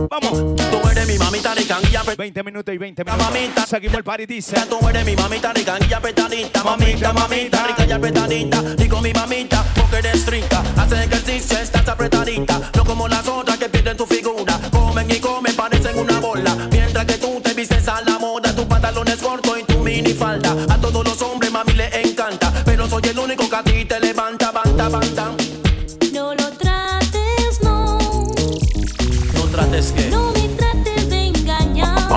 Vamos, 0.09 0.55
tú 0.55 0.89
eres 0.89 1.05
mi 1.05 1.17
mamita 1.17 1.53
de 1.53 1.65
canguilla. 1.65 2.03
20 2.17 2.43
minutos 2.43 2.73
y 2.73 2.77
20 2.77 3.03
minutos. 3.03 3.25
Seguimos 3.67 3.97
el 3.97 4.03
party, 4.03 4.25
dice. 4.25 4.55
Tú 4.69 4.79
eres 4.87 5.05
mi 5.05 5.13
mamita 5.13 5.51
de 5.51 5.63
canguilla 5.65 5.99
petanita. 5.99 6.63
Mamita, 6.63 7.11
mamita, 7.11 7.67
rica 7.67 7.85
ya 7.85 7.99
petanita. 7.99 8.61
Digo 8.77 9.01
mi 9.01 9.11
mamita, 9.11 9.65
porque 9.75 9.97
eres 9.97 10.25
rica. 10.25 10.63
Hace 10.77 11.03
ejercicio, 11.03 11.57
estás 11.57 11.85
apretadita. 11.85 12.71
No 12.77 12.85
como 12.85 13.09
las 13.09 13.27
otras 13.27 13.57
que 13.57 13.67
pierden 13.67 13.97
tu 13.97 14.05
figura. 14.05 14.57
Comen 14.71 15.11
y 15.11 15.19
comen, 15.19 15.53
parecen 15.53 15.99
una 15.99 16.21
bola. 16.21 16.55
Mientras 16.71 17.05
que 17.05 17.17
tú 17.17 17.41
te 17.41 17.53
vistes 17.53 17.87
a 17.89 18.01
la 18.01 18.19
moda, 18.19 18.55
tus 18.55 18.65
pantalones 18.65 19.17
cortos 19.17 19.59
y 19.59 19.63
tu 19.63 19.79
mini 19.79 20.01
minifalda. 20.03 20.55
A 20.69 20.77
todos 20.77 21.03
los 21.03 21.21
hombres, 21.21 21.51
mami, 21.51 21.73
le 21.73 21.89
encanta. 22.03 22.53
Pero 22.63 22.87
soy 22.87 23.03
el 23.09 23.19
único 23.19 23.49
que 23.49 23.55
a 23.55 23.63
ti 23.63 23.83
te 23.83 23.99
levanta. 23.99 24.40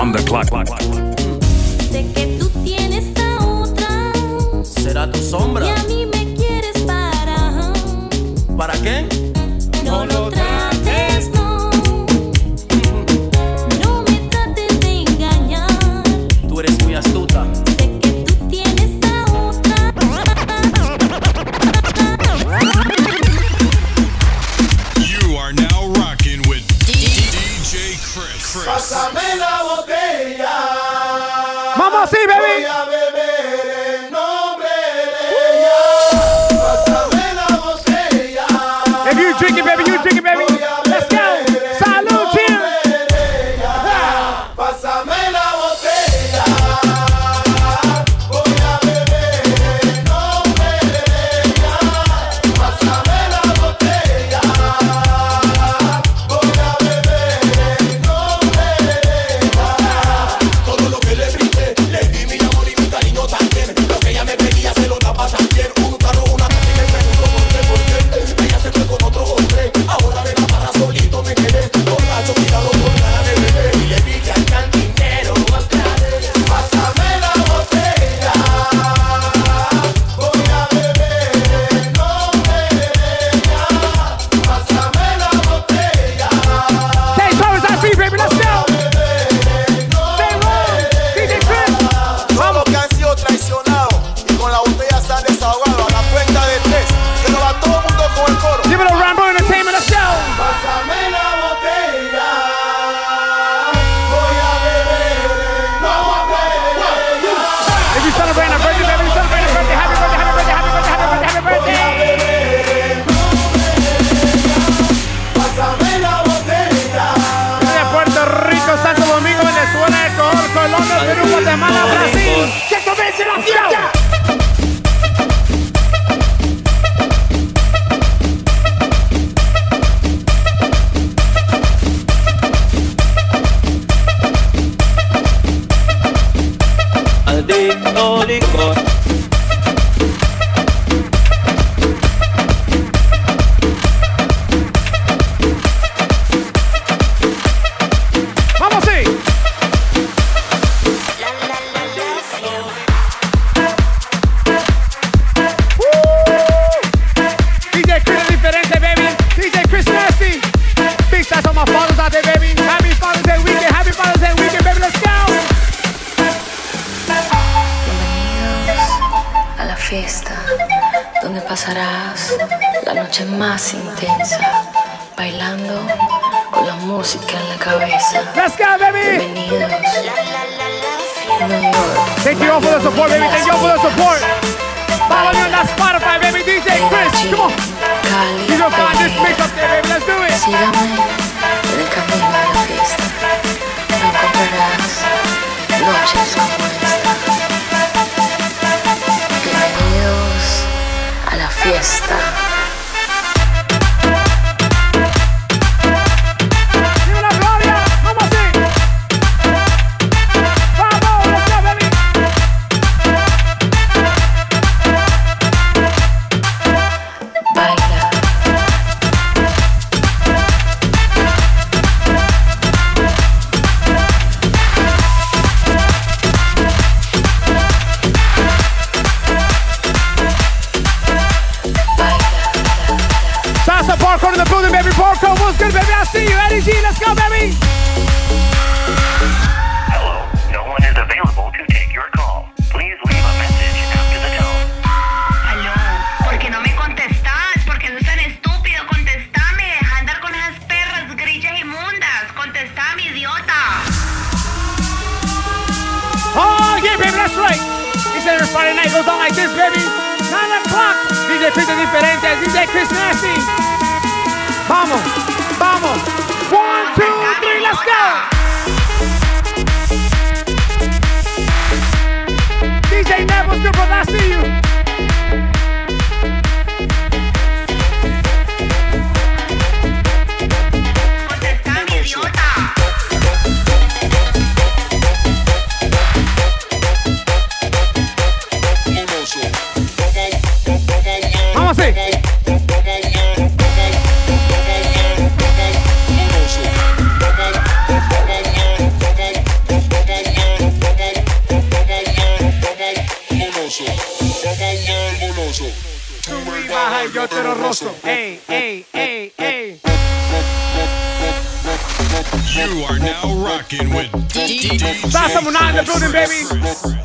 on 0.05 0.11
the 0.11 0.23
clock. 0.25 0.47
Sé 1.91 2.05
que 2.13 2.37
tú 2.39 2.49
tienes 2.63 3.05
a 3.17 3.43
otra. 3.43 4.11
Será 4.63 5.09
tu 5.11 5.19
sombra. 5.19 5.74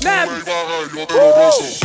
Mavis. 0.04 1.80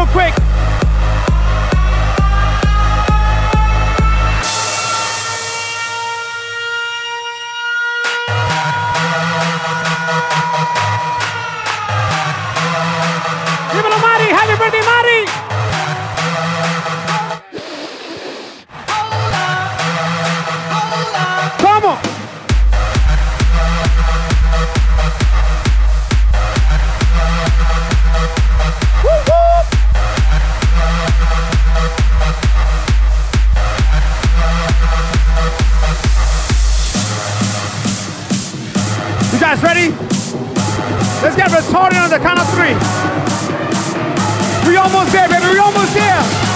real 0.00 0.12
quick. 0.12 0.34
Dímelo, 13.72 13.98
Mari. 13.98 14.24
Happy 14.30 14.56
birthday, 14.56 14.82
Mari. 14.82 14.99
We're 45.50 45.58
almost 45.58 45.94
there. 45.94 46.49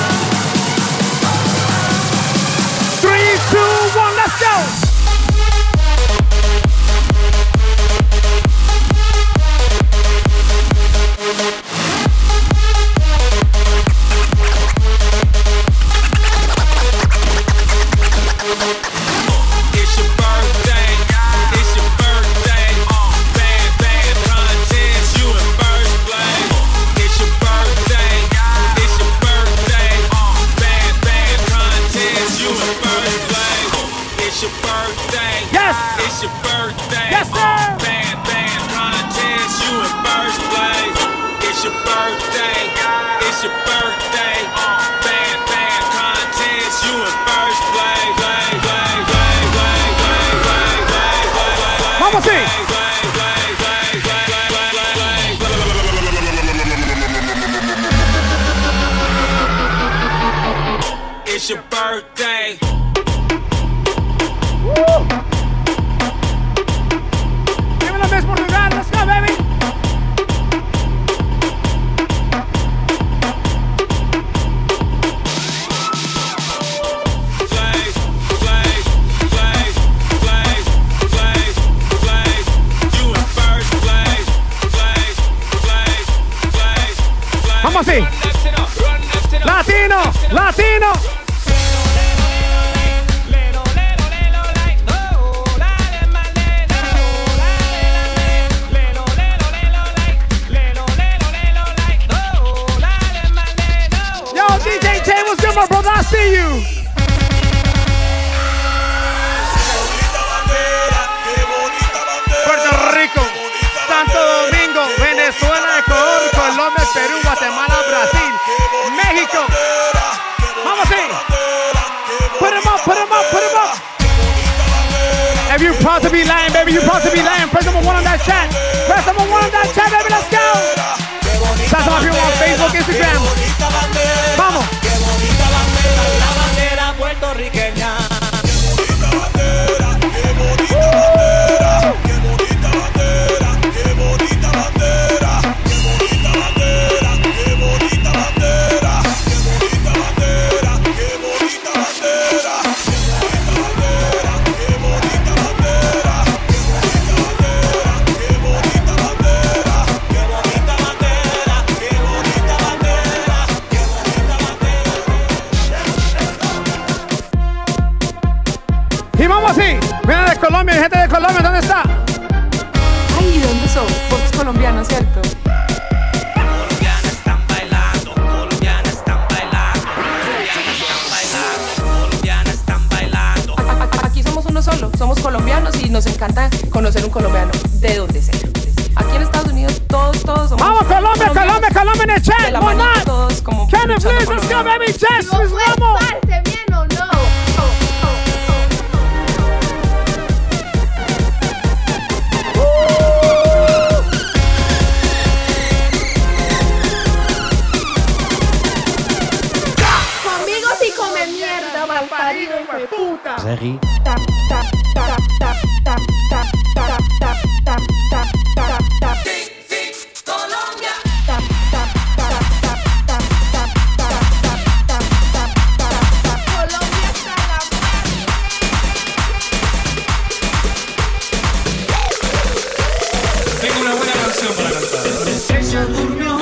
Tengo 233.65 233.81
una 233.81 233.95
buena 233.95 234.13
canción 234.13 234.53
para 234.57 234.71
cantar. 234.73 235.59
Ella 235.59 235.85
durmió 235.87 236.37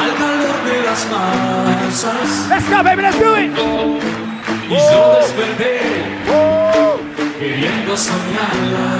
al 0.00 0.14
calor 0.16 0.64
de 0.64 0.82
las 0.82 1.06
masas. 1.12 2.48
Let's 2.48 2.68
go, 2.68 2.82
baby, 2.82 3.02
let's 3.02 3.18
do 3.20 3.36
it. 3.36 3.56
Y 4.68 4.74
oh. 4.74 4.90
yo 4.90 5.18
desperté 5.20 5.80
oh. 6.28 6.98
queriendo 7.38 7.96
soñarla. 7.96 8.98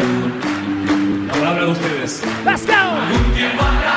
Ahora 1.35 1.51
hablan 1.51 1.70
ustedes. 1.70 2.22
Let's 2.44 2.64
go. 2.64 2.72
Algún 2.72 3.35
tiempo 3.35 3.62
acá. 3.64 3.96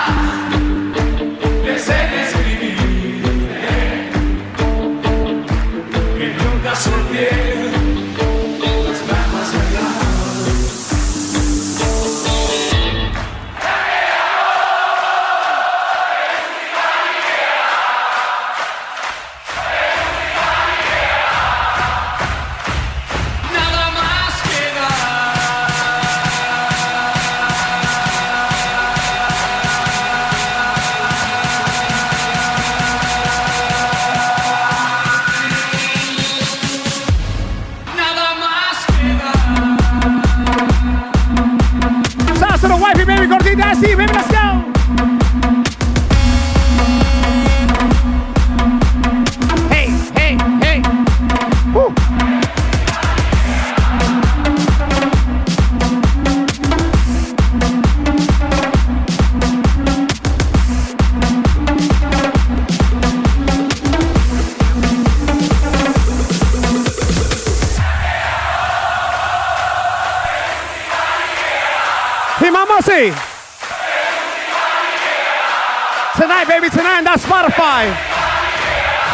baby, 76.62 76.76
tonight. 76.76 77.04
That's 77.04 77.24
Spotify. 77.24 77.96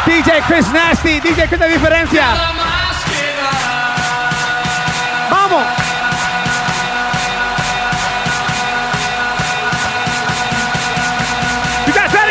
DJ 0.04 0.40
Chris 0.42 0.66
Nasty, 0.72 1.20
DJ 1.20 1.46
Chris 1.46 1.60
La 1.60 1.68
Diferencia. 1.68 2.34
Vamos. 5.30 5.66
You 11.86 11.92
guys 11.92 12.12
ready? 12.12 12.25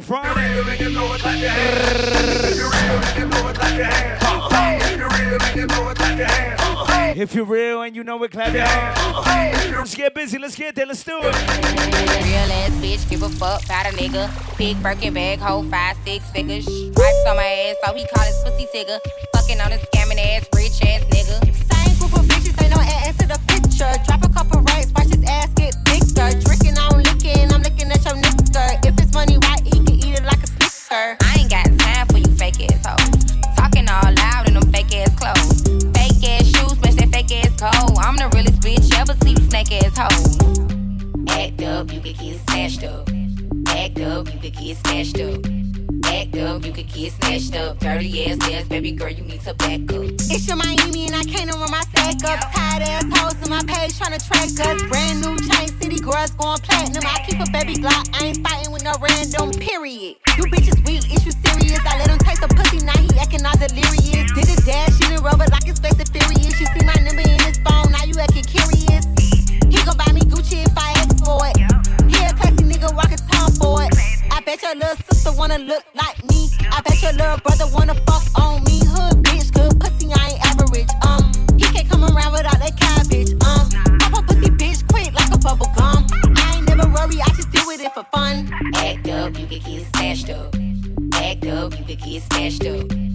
The 0.00 0.14
real 0.14 0.68
and 0.68 0.80
you 0.80 0.90
know 0.90 1.14
it, 1.14 1.20
clap 1.20 1.40
your 1.40 1.50
hands. 6.28 7.18
If 7.18 7.34
you're 7.34 7.44
real 7.44 7.82
and 7.82 7.94
you 7.96 8.04
know 8.04 8.22
it, 8.22 8.30
clap 8.30 8.52
your 8.52 8.62
hands. 8.64 9.72
Let's 9.72 9.94
get 9.94 10.14
busy. 10.14 10.38
Let's 10.38 10.54
get 10.54 10.74
there. 10.74 10.86
Let's 10.86 11.02
do 11.02 11.18
it. 11.18 11.24
Real 11.24 11.32
ass 11.32 12.70
bitch, 12.78 13.10
give 13.10 13.22
a 13.22 13.28
fuck 13.28 13.64
about 13.64 13.86
a 13.86 13.90
nigga. 13.96 14.30
Big 14.56 14.80
Birkin 14.82 15.14
bag, 15.14 15.40
hold 15.40 15.68
five, 15.70 15.96
six 16.04 16.30
figures. 16.30 16.64
Stripes 16.64 17.26
on 17.28 17.36
my 17.36 17.44
ass, 17.44 17.76
so 17.84 17.92
he 17.94 18.06
call 18.14 18.24
his 18.24 18.36
pussy 18.44 18.66
tigger. 18.74 18.98
Fucking 19.34 19.60
on 19.60 19.72
a 19.72 19.78
scamming 19.78 20.18
ass, 20.18 20.46
rich 20.54 20.80
ass 20.82 21.02
nigga. 21.10 21.40
Same 21.54 21.98
group 21.98 22.14
of 22.18 22.24
bitches, 22.26 22.56
ain't 22.62 22.70
no 22.74 22.80
ass 22.80 23.16
to 23.18 23.26
the 23.26 23.38
picture. 23.48 23.92
Drop 24.06 24.24
a 24.24 24.27
get 44.68 44.76
snatched 44.84 45.20
up. 45.20 45.40
Act 46.04 46.36
up, 46.36 46.64
you 46.64 46.72
could 46.72 46.92
get 46.92 47.12
snatched 47.12 47.56
up. 47.56 47.78
Dirty 47.78 48.26
ass 48.26 48.36
ass, 48.52 48.68
baby 48.68 48.92
girl, 48.92 49.08
you 49.08 49.24
need 49.24 49.40
to 49.40 49.54
back 49.54 49.80
up. 49.96 50.04
It's 50.28 50.46
your 50.46 50.56
Miami 50.56 51.06
and 51.06 51.16
I 51.16 51.24
can't 51.24 51.48
run 51.50 51.70
my 51.70 51.80
sack 51.96 52.20
up. 52.28 52.52
Tired 52.52 52.82
ass 52.84 53.08
hoes 53.16 53.40
in 53.40 53.48
my 53.48 53.64
page 53.64 53.96
trying 53.96 54.12
to 54.12 54.20
track 54.20 54.44
us. 54.44 54.82
Brand 54.92 55.24
new 55.24 55.36
chain 55.48 55.68
city 55.80 55.98
girls 56.00 56.32
going 56.36 56.60
platinum. 56.60 57.00
I 57.06 57.24
keep 57.24 57.40
a 57.40 57.48
baby 57.50 57.80
Glock, 57.80 58.12
I 58.12 58.28
ain't 58.28 58.44
fighting 58.44 58.72
with 58.72 58.84
no 58.84 58.92
random 59.00 59.52
period. 59.56 60.16
You 60.36 60.44
bitches 60.52 60.76
weak, 60.84 61.08
is 61.16 61.24
you 61.24 61.32
serious? 61.32 61.80
I 61.88 61.96
let 62.04 62.10
him 62.10 62.18
taste 62.18 62.42
the 62.42 62.48
pussy, 62.48 62.84
now 62.84 62.98
he 63.00 63.08
acting 63.18 63.46
all 63.46 63.56
delirious. 63.56 64.28
Did 64.36 64.52
a 64.52 64.56
dash 64.68 65.00
in 65.00 65.16
the 65.16 65.22
rubber 65.24 65.48
like 65.48 65.64
his 65.64 65.78
face 65.78 65.96
is 65.96 66.12
furious. 66.12 66.60
You 66.60 66.66
see 66.76 66.84
my 66.84 66.96
number 67.00 67.24
in 67.24 67.40
his 67.40 67.56
phone, 67.64 67.88
now 67.88 68.04
you 68.04 68.20
acting 68.20 68.44
curious. 68.44 69.08
He 69.16 69.80
gon' 69.80 69.96
buy 69.96 70.12
me 70.12 70.28
Gucci 70.28 70.60
if 70.60 70.76
I 70.76 70.92
ask 71.00 71.16
for 71.24 71.40
it. 71.48 71.56
He 72.04 72.20
a 72.20 72.36
classy 72.36 72.68
nigga 72.68 72.92
walking 72.92 73.16
tom 73.32 73.48
for 73.56 73.84
it. 73.84 74.07
Bet 74.48 74.62
your 74.62 74.76
little 74.76 74.96
sister 75.12 75.30
wanna 75.32 75.58
look 75.58 75.84
like 75.94 76.24
me. 76.30 76.48
I 76.72 76.80
bet 76.80 77.02
your 77.02 77.12
little 77.12 77.36
brother 77.44 77.66
wanna 77.74 77.94
fuck 78.06 78.24
on 78.40 78.64
me. 78.64 78.80
Hood 78.80 79.22
bitch, 79.22 79.52
good 79.52 79.78
pussy, 79.78 80.08
I 80.10 80.30
ain't 80.30 80.46
average. 80.46 80.88
Um, 81.06 81.30
he 81.58 81.64
can't 81.64 81.86
come 81.86 82.02
around 82.02 82.32
without 82.32 82.58
that 82.58 82.74
cabbage. 82.80 83.32
Um, 83.44 83.68
pop 84.00 84.24
a 84.24 84.26
pussy 84.26 84.48
bitch 84.48 84.88
quick 84.88 85.12
like 85.12 85.34
a 85.34 85.36
bubble 85.36 85.70
gum. 85.76 86.06
I 86.34 86.54
ain't 86.56 86.66
never 86.66 86.88
worry, 86.88 87.20
I 87.20 87.28
just 87.36 87.50
do 87.52 87.60
it 87.72 87.92
for 87.92 88.04
fun. 88.04 88.50
Act 88.76 89.06
up, 89.08 89.38
you 89.38 89.46
could 89.46 89.62
get 89.62 89.84
snatched 89.94 90.30
up. 90.30 90.56
Act 91.12 91.46
up, 91.46 91.78
you 91.78 91.84
could 91.84 92.00
get 92.00 92.22
snatched 92.22 92.64
up. 92.64 93.07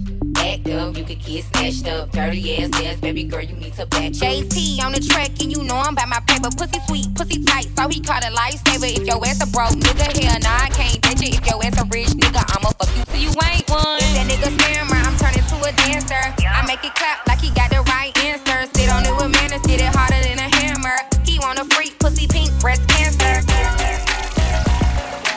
Act 0.74 0.82
up, 0.82 0.96
you 0.98 1.04
could 1.04 1.22
get 1.22 1.44
snatched 1.44 1.86
up. 1.86 2.10
Dirty 2.10 2.56
ass 2.56 2.70
ass, 2.82 3.00
baby 3.00 3.22
girl, 3.22 3.42
you 3.42 3.54
need 3.54 3.74
to 3.74 3.86
back 3.86 4.10
up. 4.10 4.12
JT 4.12 4.82
on 4.82 4.92
the 4.92 5.00
track, 5.00 5.30
and 5.40 5.52
you 5.52 5.62
know 5.62 5.76
I'm 5.76 5.94
by 5.94 6.04
my 6.04 6.18
paper. 6.26 6.50
Pussy 6.50 6.80
sweet, 6.86 7.14
pussy 7.14 7.42
tight, 7.44 7.68
so 7.76 7.86
he 7.88 8.00
caught 8.00 8.24
a 8.24 8.30
lifesaver. 8.34 8.90
If 8.90 9.06
your 9.06 9.24
ass 9.24 9.42
a 9.42 9.46
broke 9.46 9.78
nigga, 9.78 10.10
hell 10.18 10.38
nah, 10.42 10.66
I 10.66 10.70
can't 10.70 11.00
date 11.02 11.22
it. 11.22 11.38
If 11.38 11.46
your 11.46 11.62
ass 11.64 11.78
a 11.80 11.86
rich 11.86 12.10
nigga, 12.18 12.42
I'ma 12.50 12.70
fuck 12.74 12.90
you 12.96 13.04
till 13.06 13.22
you 13.22 13.30
ain't 13.46 13.70
one. 13.70 14.02
If 14.02 14.10
that 14.18 14.26
nigga 14.26 14.50
scammer, 14.58 14.98
I'm 14.98 15.14
turning 15.14 15.46
to 15.46 15.56
a 15.62 15.70
dancer. 15.86 16.22
I 16.42 16.66
make 16.66 16.82
it 16.82 16.94
clap 16.94 17.26
like 17.26 17.38
he 17.38 17.50
got 17.54 17.70
the 17.70 17.82
right 17.94 18.10
answer. 18.26 18.66
Sit 18.74 18.90
on 18.90 19.06
it 19.06 19.14
with 19.14 19.30
manners, 19.30 19.62
get 19.62 19.78
it 19.78 19.94
harder 19.94 20.18
than 20.26 20.42
a 20.42 20.48
hammer. 20.58 20.98
He 21.22 21.38
want 21.38 21.58
a 21.58 21.64
freak, 21.70 21.98
pussy 22.00 22.26
pink, 22.26 22.50
breast 22.60 22.82
cancer. 22.88 23.46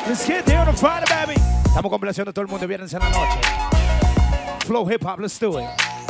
Let's 0.07 0.25
get 0.25 0.45
there 0.45 0.59
on 0.59 0.69
a 0.69 0.73
Friday, 0.73 1.05
baby. 1.13 1.39
Estamos 1.65 1.91
complaciendo 1.91 2.31
a 2.31 2.33
todo 2.33 2.41
el 2.41 2.49
mundo 2.49 2.65
viernes 2.65 2.91
en 2.93 2.99
la 2.99 3.09
noche. 3.09 4.16
Flow 4.67 4.83
hip 4.83 5.01
hop, 5.01 5.19
let's 5.19 5.39
do 5.39 5.59
it. 5.59 6.06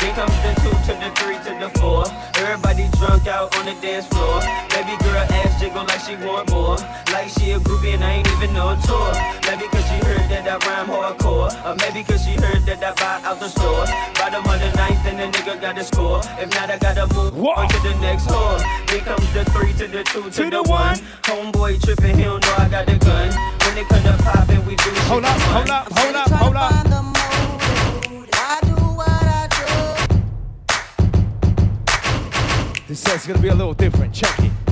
Then 0.00 0.14
comes 0.14 0.32
the 0.40 0.52
two 0.64 0.72
to 0.88 0.92
the 0.96 1.10
three 1.20 1.36
to 1.44 1.52
the 1.60 1.68
four. 1.78 2.08
Everybody 2.40 2.88
drunk 2.96 3.28
out 3.28 3.54
on 3.58 3.66
the 3.66 3.76
dance 3.84 4.06
floor. 4.06 4.40
Baby 4.72 4.96
girl 5.04 5.20
ass 5.28 5.60
jiggle 5.60 5.84
like 5.84 6.00
she 6.00 6.16
want 6.24 6.50
more. 6.50 6.80
Like 7.12 7.28
she 7.28 7.52
a 7.52 7.58
groupie 7.60 7.92
and 7.92 8.02
I 8.02 8.24
ain't 8.24 8.28
even 8.32 8.54
know 8.54 8.72
a 8.72 8.76
tour. 8.80 9.12
Maybe 9.44 9.68
cause 9.68 9.84
she 9.84 10.00
heard 10.08 10.24
that 10.32 10.48
I 10.48 10.56
rhyme 10.64 10.88
hardcore. 10.88 11.52
Or 11.68 11.76
maybe 11.84 12.02
cause 12.02 12.24
she 12.24 12.32
heard 12.32 12.64
that 12.64 12.80
I 12.80 12.96
buy 12.96 13.28
out 13.28 13.40
the 13.40 13.48
store. 13.48 13.84
Bottom 14.16 14.40
of 14.48 14.56
the 14.56 14.72
ninth 14.72 15.04
and 15.04 15.20
the 15.20 15.28
nigga 15.36 15.60
got 15.60 15.76
to 15.76 15.84
score. 15.84 16.20
If 16.40 16.48
not, 16.56 16.70
I 16.70 16.78
gotta 16.78 17.04
move 17.12 17.36
on 17.36 17.68
to 17.68 17.78
the 17.84 17.94
next 18.00 18.24
whore. 18.24 18.56
Then 18.88 19.00
comes 19.04 19.28
the 19.34 19.44
three 19.52 19.74
to 19.74 19.86
the 19.86 20.02
two 20.04 20.30
to, 20.30 20.48
the 20.48 20.62
one. 20.62 20.96
Homeboy 21.28 21.76
tripping, 21.84 22.16
he 22.16 22.24
don't 22.24 22.40
know 22.40 22.54
I 22.56 22.68
got 22.70 22.86
the 22.86 22.96
gun. 22.96 23.28
When 23.68 23.76
it 23.76 23.86
come 23.86 24.02
to 24.08 24.16
poppin', 24.24 24.64
we 24.64 24.76
do 24.76 24.90
Hold 25.12 25.24
up, 25.24 25.38
hold 25.52 25.68
up, 25.68 25.92
hold 25.92 26.16
up, 26.16 26.30
hold 26.30 26.56
up. 26.56 27.19
Set's 33.00 33.26
gonna 33.26 33.40
be 33.40 33.48
a 33.48 33.54
little 33.54 33.72
different. 33.72 34.12
Check 34.12 34.38
it. 34.40 34.69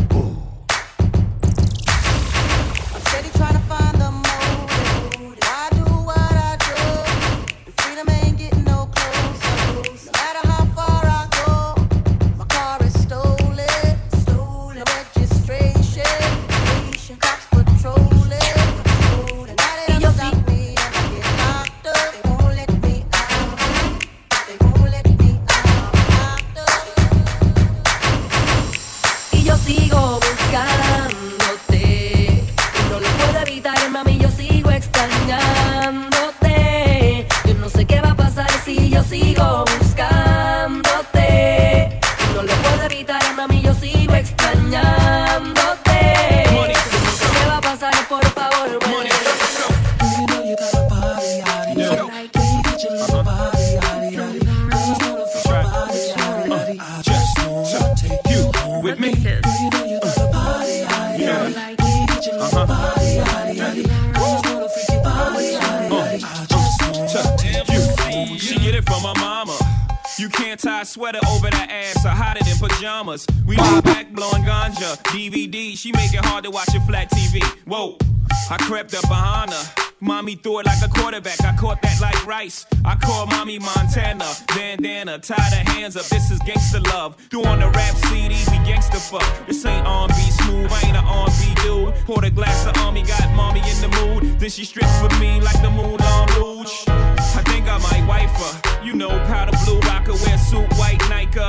Montana. 84.09 84.35
Bandana, 84.55 85.19
tie 85.19 85.51
the 85.51 85.71
hands 85.71 85.97
up. 85.97 86.07
This 86.07 86.31
is 86.31 86.39
gangster 86.41 86.81
love. 86.81 87.17
Threw 87.31 87.45
on 87.45 87.61
the 87.61 87.69
rap 87.71 87.95
CD, 88.09 88.37
we 88.51 88.59
gangster 88.65 88.99
fuck. 88.99 89.47
This 89.47 89.65
ain't 89.67 89.87
R&B 89.87 90.15
smooth. 90.15 90.73
I 90.73 90.81
ain't 90.87 90.97
an 90.97 91.05
R&B 91.05 91.55
dude. 91.63 91.95
Poured 92.07 92.25
a 92.25 92.31
glass 92.31 92.67
of 92.67 92.77
army, 92.79 93.03
got 93.03 93.31
mommy 93.35 93.61
in 93.61 93.81
the 93.81 93.89
mood. 94.01 94.41
Then 94.41 94.51
she 94.51 94.65
stripped 94.65 94.95
for 95.01 95.11
me 95.21 95.41
like 95.41 95.61
the 95.63 95.71
Moulin 95.71 96.27
Rouge. 96.37 96.85
I 96.89 97.43
think 97.47 97.69
I 97.69 97.79
might 97.79 98.07
wife 98.07 98.31
her. 98.31 98.85
You 98.85 98.95
know, 98.95 99.11
powder 99.27 99.57
blue 99.65 99.81
rocker, 99.81 100.13
wear 100.13 100.39
suit, 100.39 100.73
white 100.79 101.01
Nike. 101.09 101.41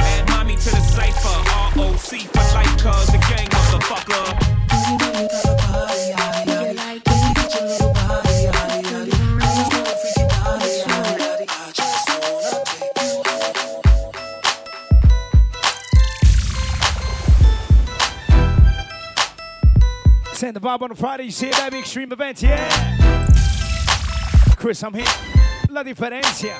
Add 0.00 0.28
mommy 0.30 0.56
to 0.56 0.70
the 0.70 0.80
cipher. 0.80 1.38
ROC 1.78 2.20
for 2.32 2.44
life, 2.54 2.76
cuz 2.78 3.06
the 3.06 3.18
gang 3.28 3.48
motherfucker. 3.48 4.58
Send 20.48 20.56
the 20.56 20.66
vibe 20.66 20.80
on 20.80 20.94
Friday. 20.94 21.24
You 21.24 21.30
see 21.30 21.48
it, 21.48 21.56
baby. 21.58 21.80
Extreme 21.80 22.10
events, 22.10 22.42
yeah. 22.42 22.96
Chris, 24.56 24.82
I'm 24.82 24.94
here. 24.94 25.04
La 25.68 25.82
diferencia. 25.82 26.56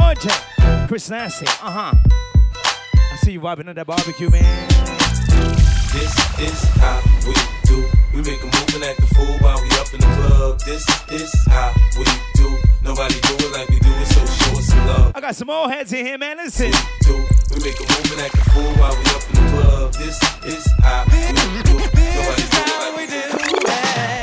Oye. 0.00 0.86
Chris 0.88 1.10
Nasty. 1.10 1.44
Uh 1.44 1.70
huh. 1.70 1.92
I 3.12 3.16
see 3.16 3.32
you 3.32 3.40
vibing 3.40 3.68
on 3.68 3.74
that 3.74 3.86
barbecue, 3.86 4.30
man. 4.30 4.68
This 5.92 6.16
is 6.40 6.64
how 6.80 7.02
we 7.26 7.34
do. 7.64 7.84
We 8.14 8.22
make 8.22 8.40
a 8.40 8.46
move 8.46 8.74
and 8.74 8.84
act 8.84 9.00
the 9.00 9.06
fool 9.14 9.26
while 9.40 9.60
we 9.60 9.68
up 9.86 9.94
in 9.94 10.00
the 10.00 10.06
club. 10.16 10.60
This 10.60 10.84
is 11.10 11.32
how 11.48 11.72
we 11.98 12.04
do. 12.34 12.56
Nobody 12.82 13.14
do 13.20 13.34
it 13.34 13.52
like 13.52 13.68
we 13.68 13.78
do 13.78 13.88
it, 13.88 14.06
so 14.06 14.24
show 14.26 14.58
us 14.58 14.66
some 14.66 14.86
love. 14.86 15.12
I 15.14 15.20
got 15.20 15.36
some 15.36 15.50
old 15.50 15.70
heads 15.70 15.92
in 15.92 16.04
here, 16.06 16.18
man. 16.18 16.38
Listen. 16.38 16.72
Do. 17.02 17.14
We 17.50 17.60
make 17.62 17.78
a 17.78 17.82
move 17.82 18.12
and 18.12 18.20
act 18.20 18.36
the 18.36 18.50
fool 18.50 18.72
while 18.74 18.96
we 18.96 19.04
up 19.10 19.28
in 19.28 19.34
the 19.34 19.50
club. 19.50 19.92
This 19.94 20.20
is 20.44 20.66
how 20.80 21.04
we 21.06 21.62
do. 21.62 21.78
Nobody 21.78 22.42
do 22.42 22.58
it 22.58 22.78
like 22.78 22.96
we 22.96 23.06
do 23.06 24.15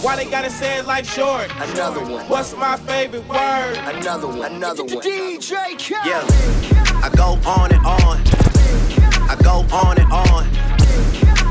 Why 0.00 0.14
they 0.14 0.30
gotta 0.30 0.48
say 0.48 0.78
it 0.78 0.86
life 0.86 1.12
short? 1.12 1.50
Another 1.56 2.00
one. 2.00 2.24
What's 2.28 2.56
my 2.56 2.76
favorite 2.76 3.26
word? 3.28 3.76
Another 3.78 4.28
one. 4.28 4.52
Another 4.52 4.84
one. 4.84 5.02
DJ 5.02 5.74
Khaled. 5.74 6.06
Yeah. 6.06 7.02
I 7.02 7.10
go 7.16 7.34
on 7.44 7.72
and 7.72 7.84
on. 7.84 8.22
I 9.28 9.36
go 9.42 9.66
on 9.74 9.98
and 9.98 10.12
on. 10.12 10.46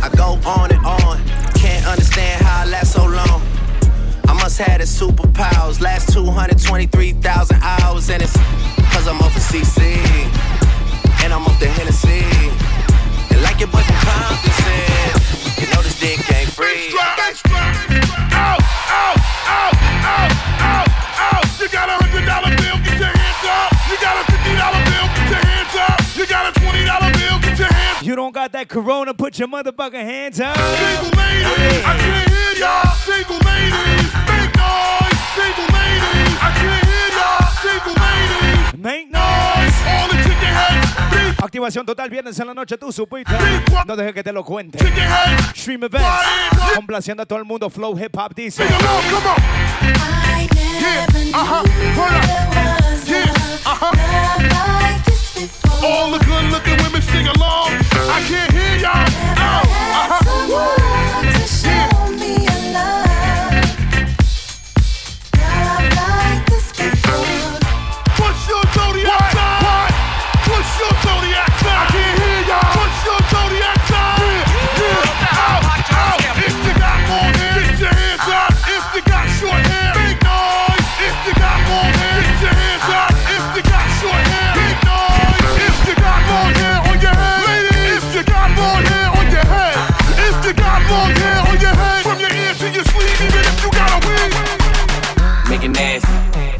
I 0.02 0.10
go 0.16 0.40
on 0.50 0.72
and 0.72 0.86
on. 0.86 1.20
Can't 1.56 1.86
understand 1.88 2.42
how 2.42 2.64
I 2.64 2.66
last 2.70 2.94
so 2.94 3.06
long. 3.06 3.42
I 4.30 4.34
must 4.34 4.58
have 4.60 4.80
the 4.80 4.86
superpowers. 4.86 5.82
Last 5.82 6.14
223,000 6.14 7.60
hours, 7.62 8.10
and 8.10 8.24
it's 8.24 8.38
cause 8.94 9.10
I'm 9.10 9.20
off 9.20 9.34
the 9.34 9.42
CC. 9.42 10.00
And 11.22 11.34
I'm 11.34 11.44
off 11.44 11.60
the 11.60 11.68
Hennessy. 11.68 12.24
And 13.30 13.42
like 13.44 13.60
your 13.60 13.68
boy 13.68 13.82
from 13.82 13.96
Compton 14.08 14.52
said, 14.64 15.60
you 15.60 15.68
know 15.76 15.82
this 15.82 16.00
dick 16.00 16.27
don't 28.28 28.34
got 28.34 28.52
that 28.52 28.68
corona, 28.68 29.14
put 29.14 29.40
your 29.40 29.48
motherfucking 29.48 29.94
hands 29.94 30.42
up. 30.42 30.58
Single 30.58 31.12
ladies, 31.16 31.48
I 31.86 31.96
can't 31.98 32.30
hear 32.30 32.54
y'all. 32.60 32.92
Single 33.08 33.40
ladies, 33.48 34.12
make 34.28 34.52
noise. 34.60 35.16
Single 35.32 35.70
ladies, 35.72 36.36
I 36.44 36.52
can't 36.60 36.84
hear 36.92 37.08
y'all. 37.16 37.48
Single 37.64 37.96
ladies, 38.04 38.68
make 38.84 39.08
noise. 39.08 39.76
All 39.88 40.12
the 40.12 40.18
chicken 40.28 40.52
heads, 40.60 41.40
Activación 41.40 41.86
total, 41.86 42.10
viernes 42.10 42.38
en 42.38 42.48
la 42.48 42.54
noche, 42.54 42.78
tú 42.78 42.92
supiste. 42.92 43.32
No 43.86 43.96
dejes 43.96 44.14
que 44.14 44.24
te 44.24 44.34
lo 44.34 44.44
cuente. 44.44 44.78
Stream 45.56 45.86
Events. 45.86 46.06
Complaciendo 46.76 47.24
a 47.24 47.26
todo 47.26 47.40
el 47.40 47.46
mundo. 47.46 47.70
Flow 47.70 47.98
Hip 47.98 48.18
Hop 48.18 48.36
dice. 48.36 48.66
Yeah, 50.80 51.06
uh-huh, 53.66 55.07
hold 55.38 55.50
up. 55.50 55.82
Yeah. 55.82 55.88
All 55.88 56.12
the 56.12 56.20
good 56.20 56.46
looking 56.52 56.78
women 56.84 57.02
sing 57.02 57.28
along. 57.28 57.72
I 57.94 58.24
can't 58.28 58.52
hear 58.52 58.78
y'all. 58.78 59.08
Oh, 59.38 59.62
uh-huh. 60.00 60.28
What's 68.20 68.48
your 68.50 68.64
zodiac 68.74 69.32
sign? 69.34 69.47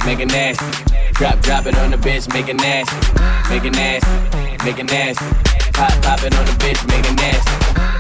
Make 0.08 0.20
it 0.22 0.32
nasty. 0.32 0.66
Drop, 1.16 1.38
drop 1.42 1.66
it 1.66 1.78
on 1.80 1.92
the 1.92 1.98
bitch, 1.98 2.34
make 2.34 2.48
it 2.48 2.56
nasty, 2.56 2.96
make 3.52 3.66
it 3.66 3.76
nasty, 3.76 4.08
make 4.64 4.80
it 4.80 4.90
nasty. 4.90 5.26
Pop, 5.74 5.92
pop 6.02 6.24
it 6.24 6.34
on 6.34 6.46
the 6.46 6.56
bitch, 6.64 6.80
make 6.88 7.04
it 7.04 7.18
nasty. 7.20 7.52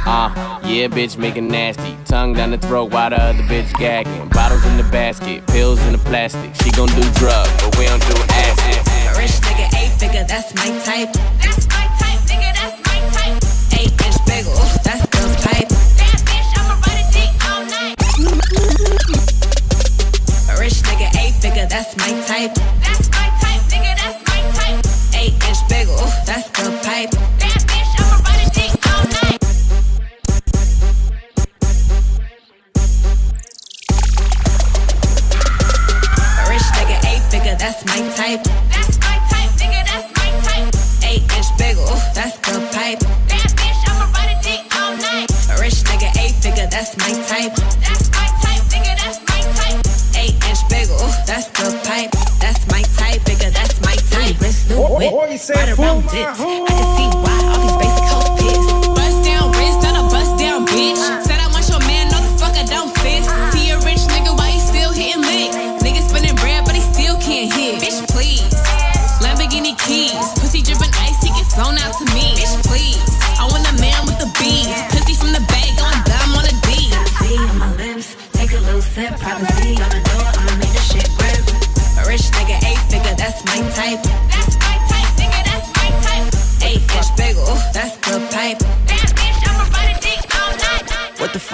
Uh, 0.07 0.31
yeah, 0.63 0.87
bitch, 0.87 1.17
make 1.17 1.35
it 1.35 1.41
nasty. 1.41 1.97
Tongue 2.05 2.31
down 2.31 2.51
the 2.51 2.57
throat 2.57 2.93
while 2.93 3.09
the 3.09 3.21
other 3.21 3.43
bitch 3.43 3.69
gagging. 3.77 4.29
Bottles 4.29 4.65
in 4.65 4.77
the 4.77 4.87
basket, 4.89 5.45
pills 5.47 5.81
in 5.81 5.91
the 5.91 5.97
plastic. 5.97 6.55
She 6.55 6.71
gon' 6.71 6.87
do 6.87 7.03
drugs, 7.19 7.51
but 7.59 7.77
we 7.77 7.85
don't 7.85 7.99
do 8.07 8.15
acid. 8.31 8.79
Rich 9.19 9.35
nigga, 9.43 9.67
eight 9.75 9.91
figure, 9.99 10.23
that's 10.23 10.55
my 10.55 10.69
type. 10.87 11.11
That's 11.43 11.67
my 11.67 11.85
type, 11.99 12.23
nigga, 12.31 12.49
that's 12.55 12.77
my 12.87 12.99
type. 13.19 13.35
Eight 13.81 13.91
inch 14.07 14.19
bagel, 14.25 14.55
that's 14.87 15.03
the 15.11 15.27
pipe. 15.43 15.67
That 15.99 16.23
bitch, 16.23 16.55
I'ma 16.55 16.79
ride 16.87 17.03
a 17.03 17.11
dick 17.11 17.35
all 17.51 17.65
night. 17.67 18.76
Nigga, 21.57 21.69
that's 21.69 21.97
my 21.97 22.11
type. 22.27 22.53
That's 22.85 23.09
my 23.09 23.27
type, 23.41 23.61
nigga, 23.73 23.97
that's 23.97 24.21
my 24.29 24.39
type. 24.59 24.85
Eight 25.15 25.33
inch 25.33 25.61
bagel, 25.67 25.97
that's 26.23 26.47
the 26.49 26.69
pipe. 26.85 27.09
That 27.09 27.65
bitch, 27.65 27.97
I'ma 27.97 28.17
a 28.21 28.26
said, 55.37 55.57
I 55.57 55.75
done 55.75 56.03
want 56.03 56.13
it. 56.13 56.86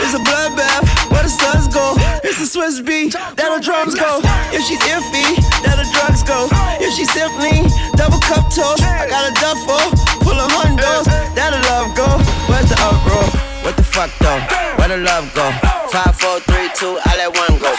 It's 0.00 0.14
a 0.14 0.22
bloodbath. 0.24 0.84
Where 1.12 1.22
the 1.22 1.28
suns 1.28 1.68
go? 1.68 1.94
It's 2.24 2.38
the 2.38 2.46
Swiss 2.46 2.80
beat. 2.80 3.12
That 3.12 3.52
the 3.52 3.60
drums 3.60 3.94
go. 3.94 4.20
If 4.50 4.64
she's 4.64 4.80
iffy, 4.88 5.36
that 5.64 5.76
the 5.76 5.86
drugs 5.92 6.22
go. 6.24 6.48
If 6.80 6.94
she's 6.96 7.10
simply 7.12 7.68
double 7.96 8.20
cup 8.24 8.48
toast, 8.48 8.82
I 8.82 9.06
got 9.08 9.28
a 9.28 9.32
duffel 9.36 9.80
full 10.24 10.38
of 10.38 10.50
hundos. 10.50 11.06
That 11.36 11.52
the 11.52 11.60
love 11.68 11.92
go. 11.94 12.08
Where's 12.48 12.68
the 12.68 12.78
uproar? 12.80 13.28
What 13.62 13.76
the 13.76 13.84
fuck 13.84 14.10
though? 14.18 14.40
Where 14.80 14.88
the 14.88 14.98
love 15.04 15.28
go? 15.34 15.46
Five, 15.92 16.16
four, 16.16 16.40
three, 16.40 16.70
two, 16.74 16.98
I 17.04 17.16
let 17.16 17.36
one 17.36 17.58
go. 17.60 17.70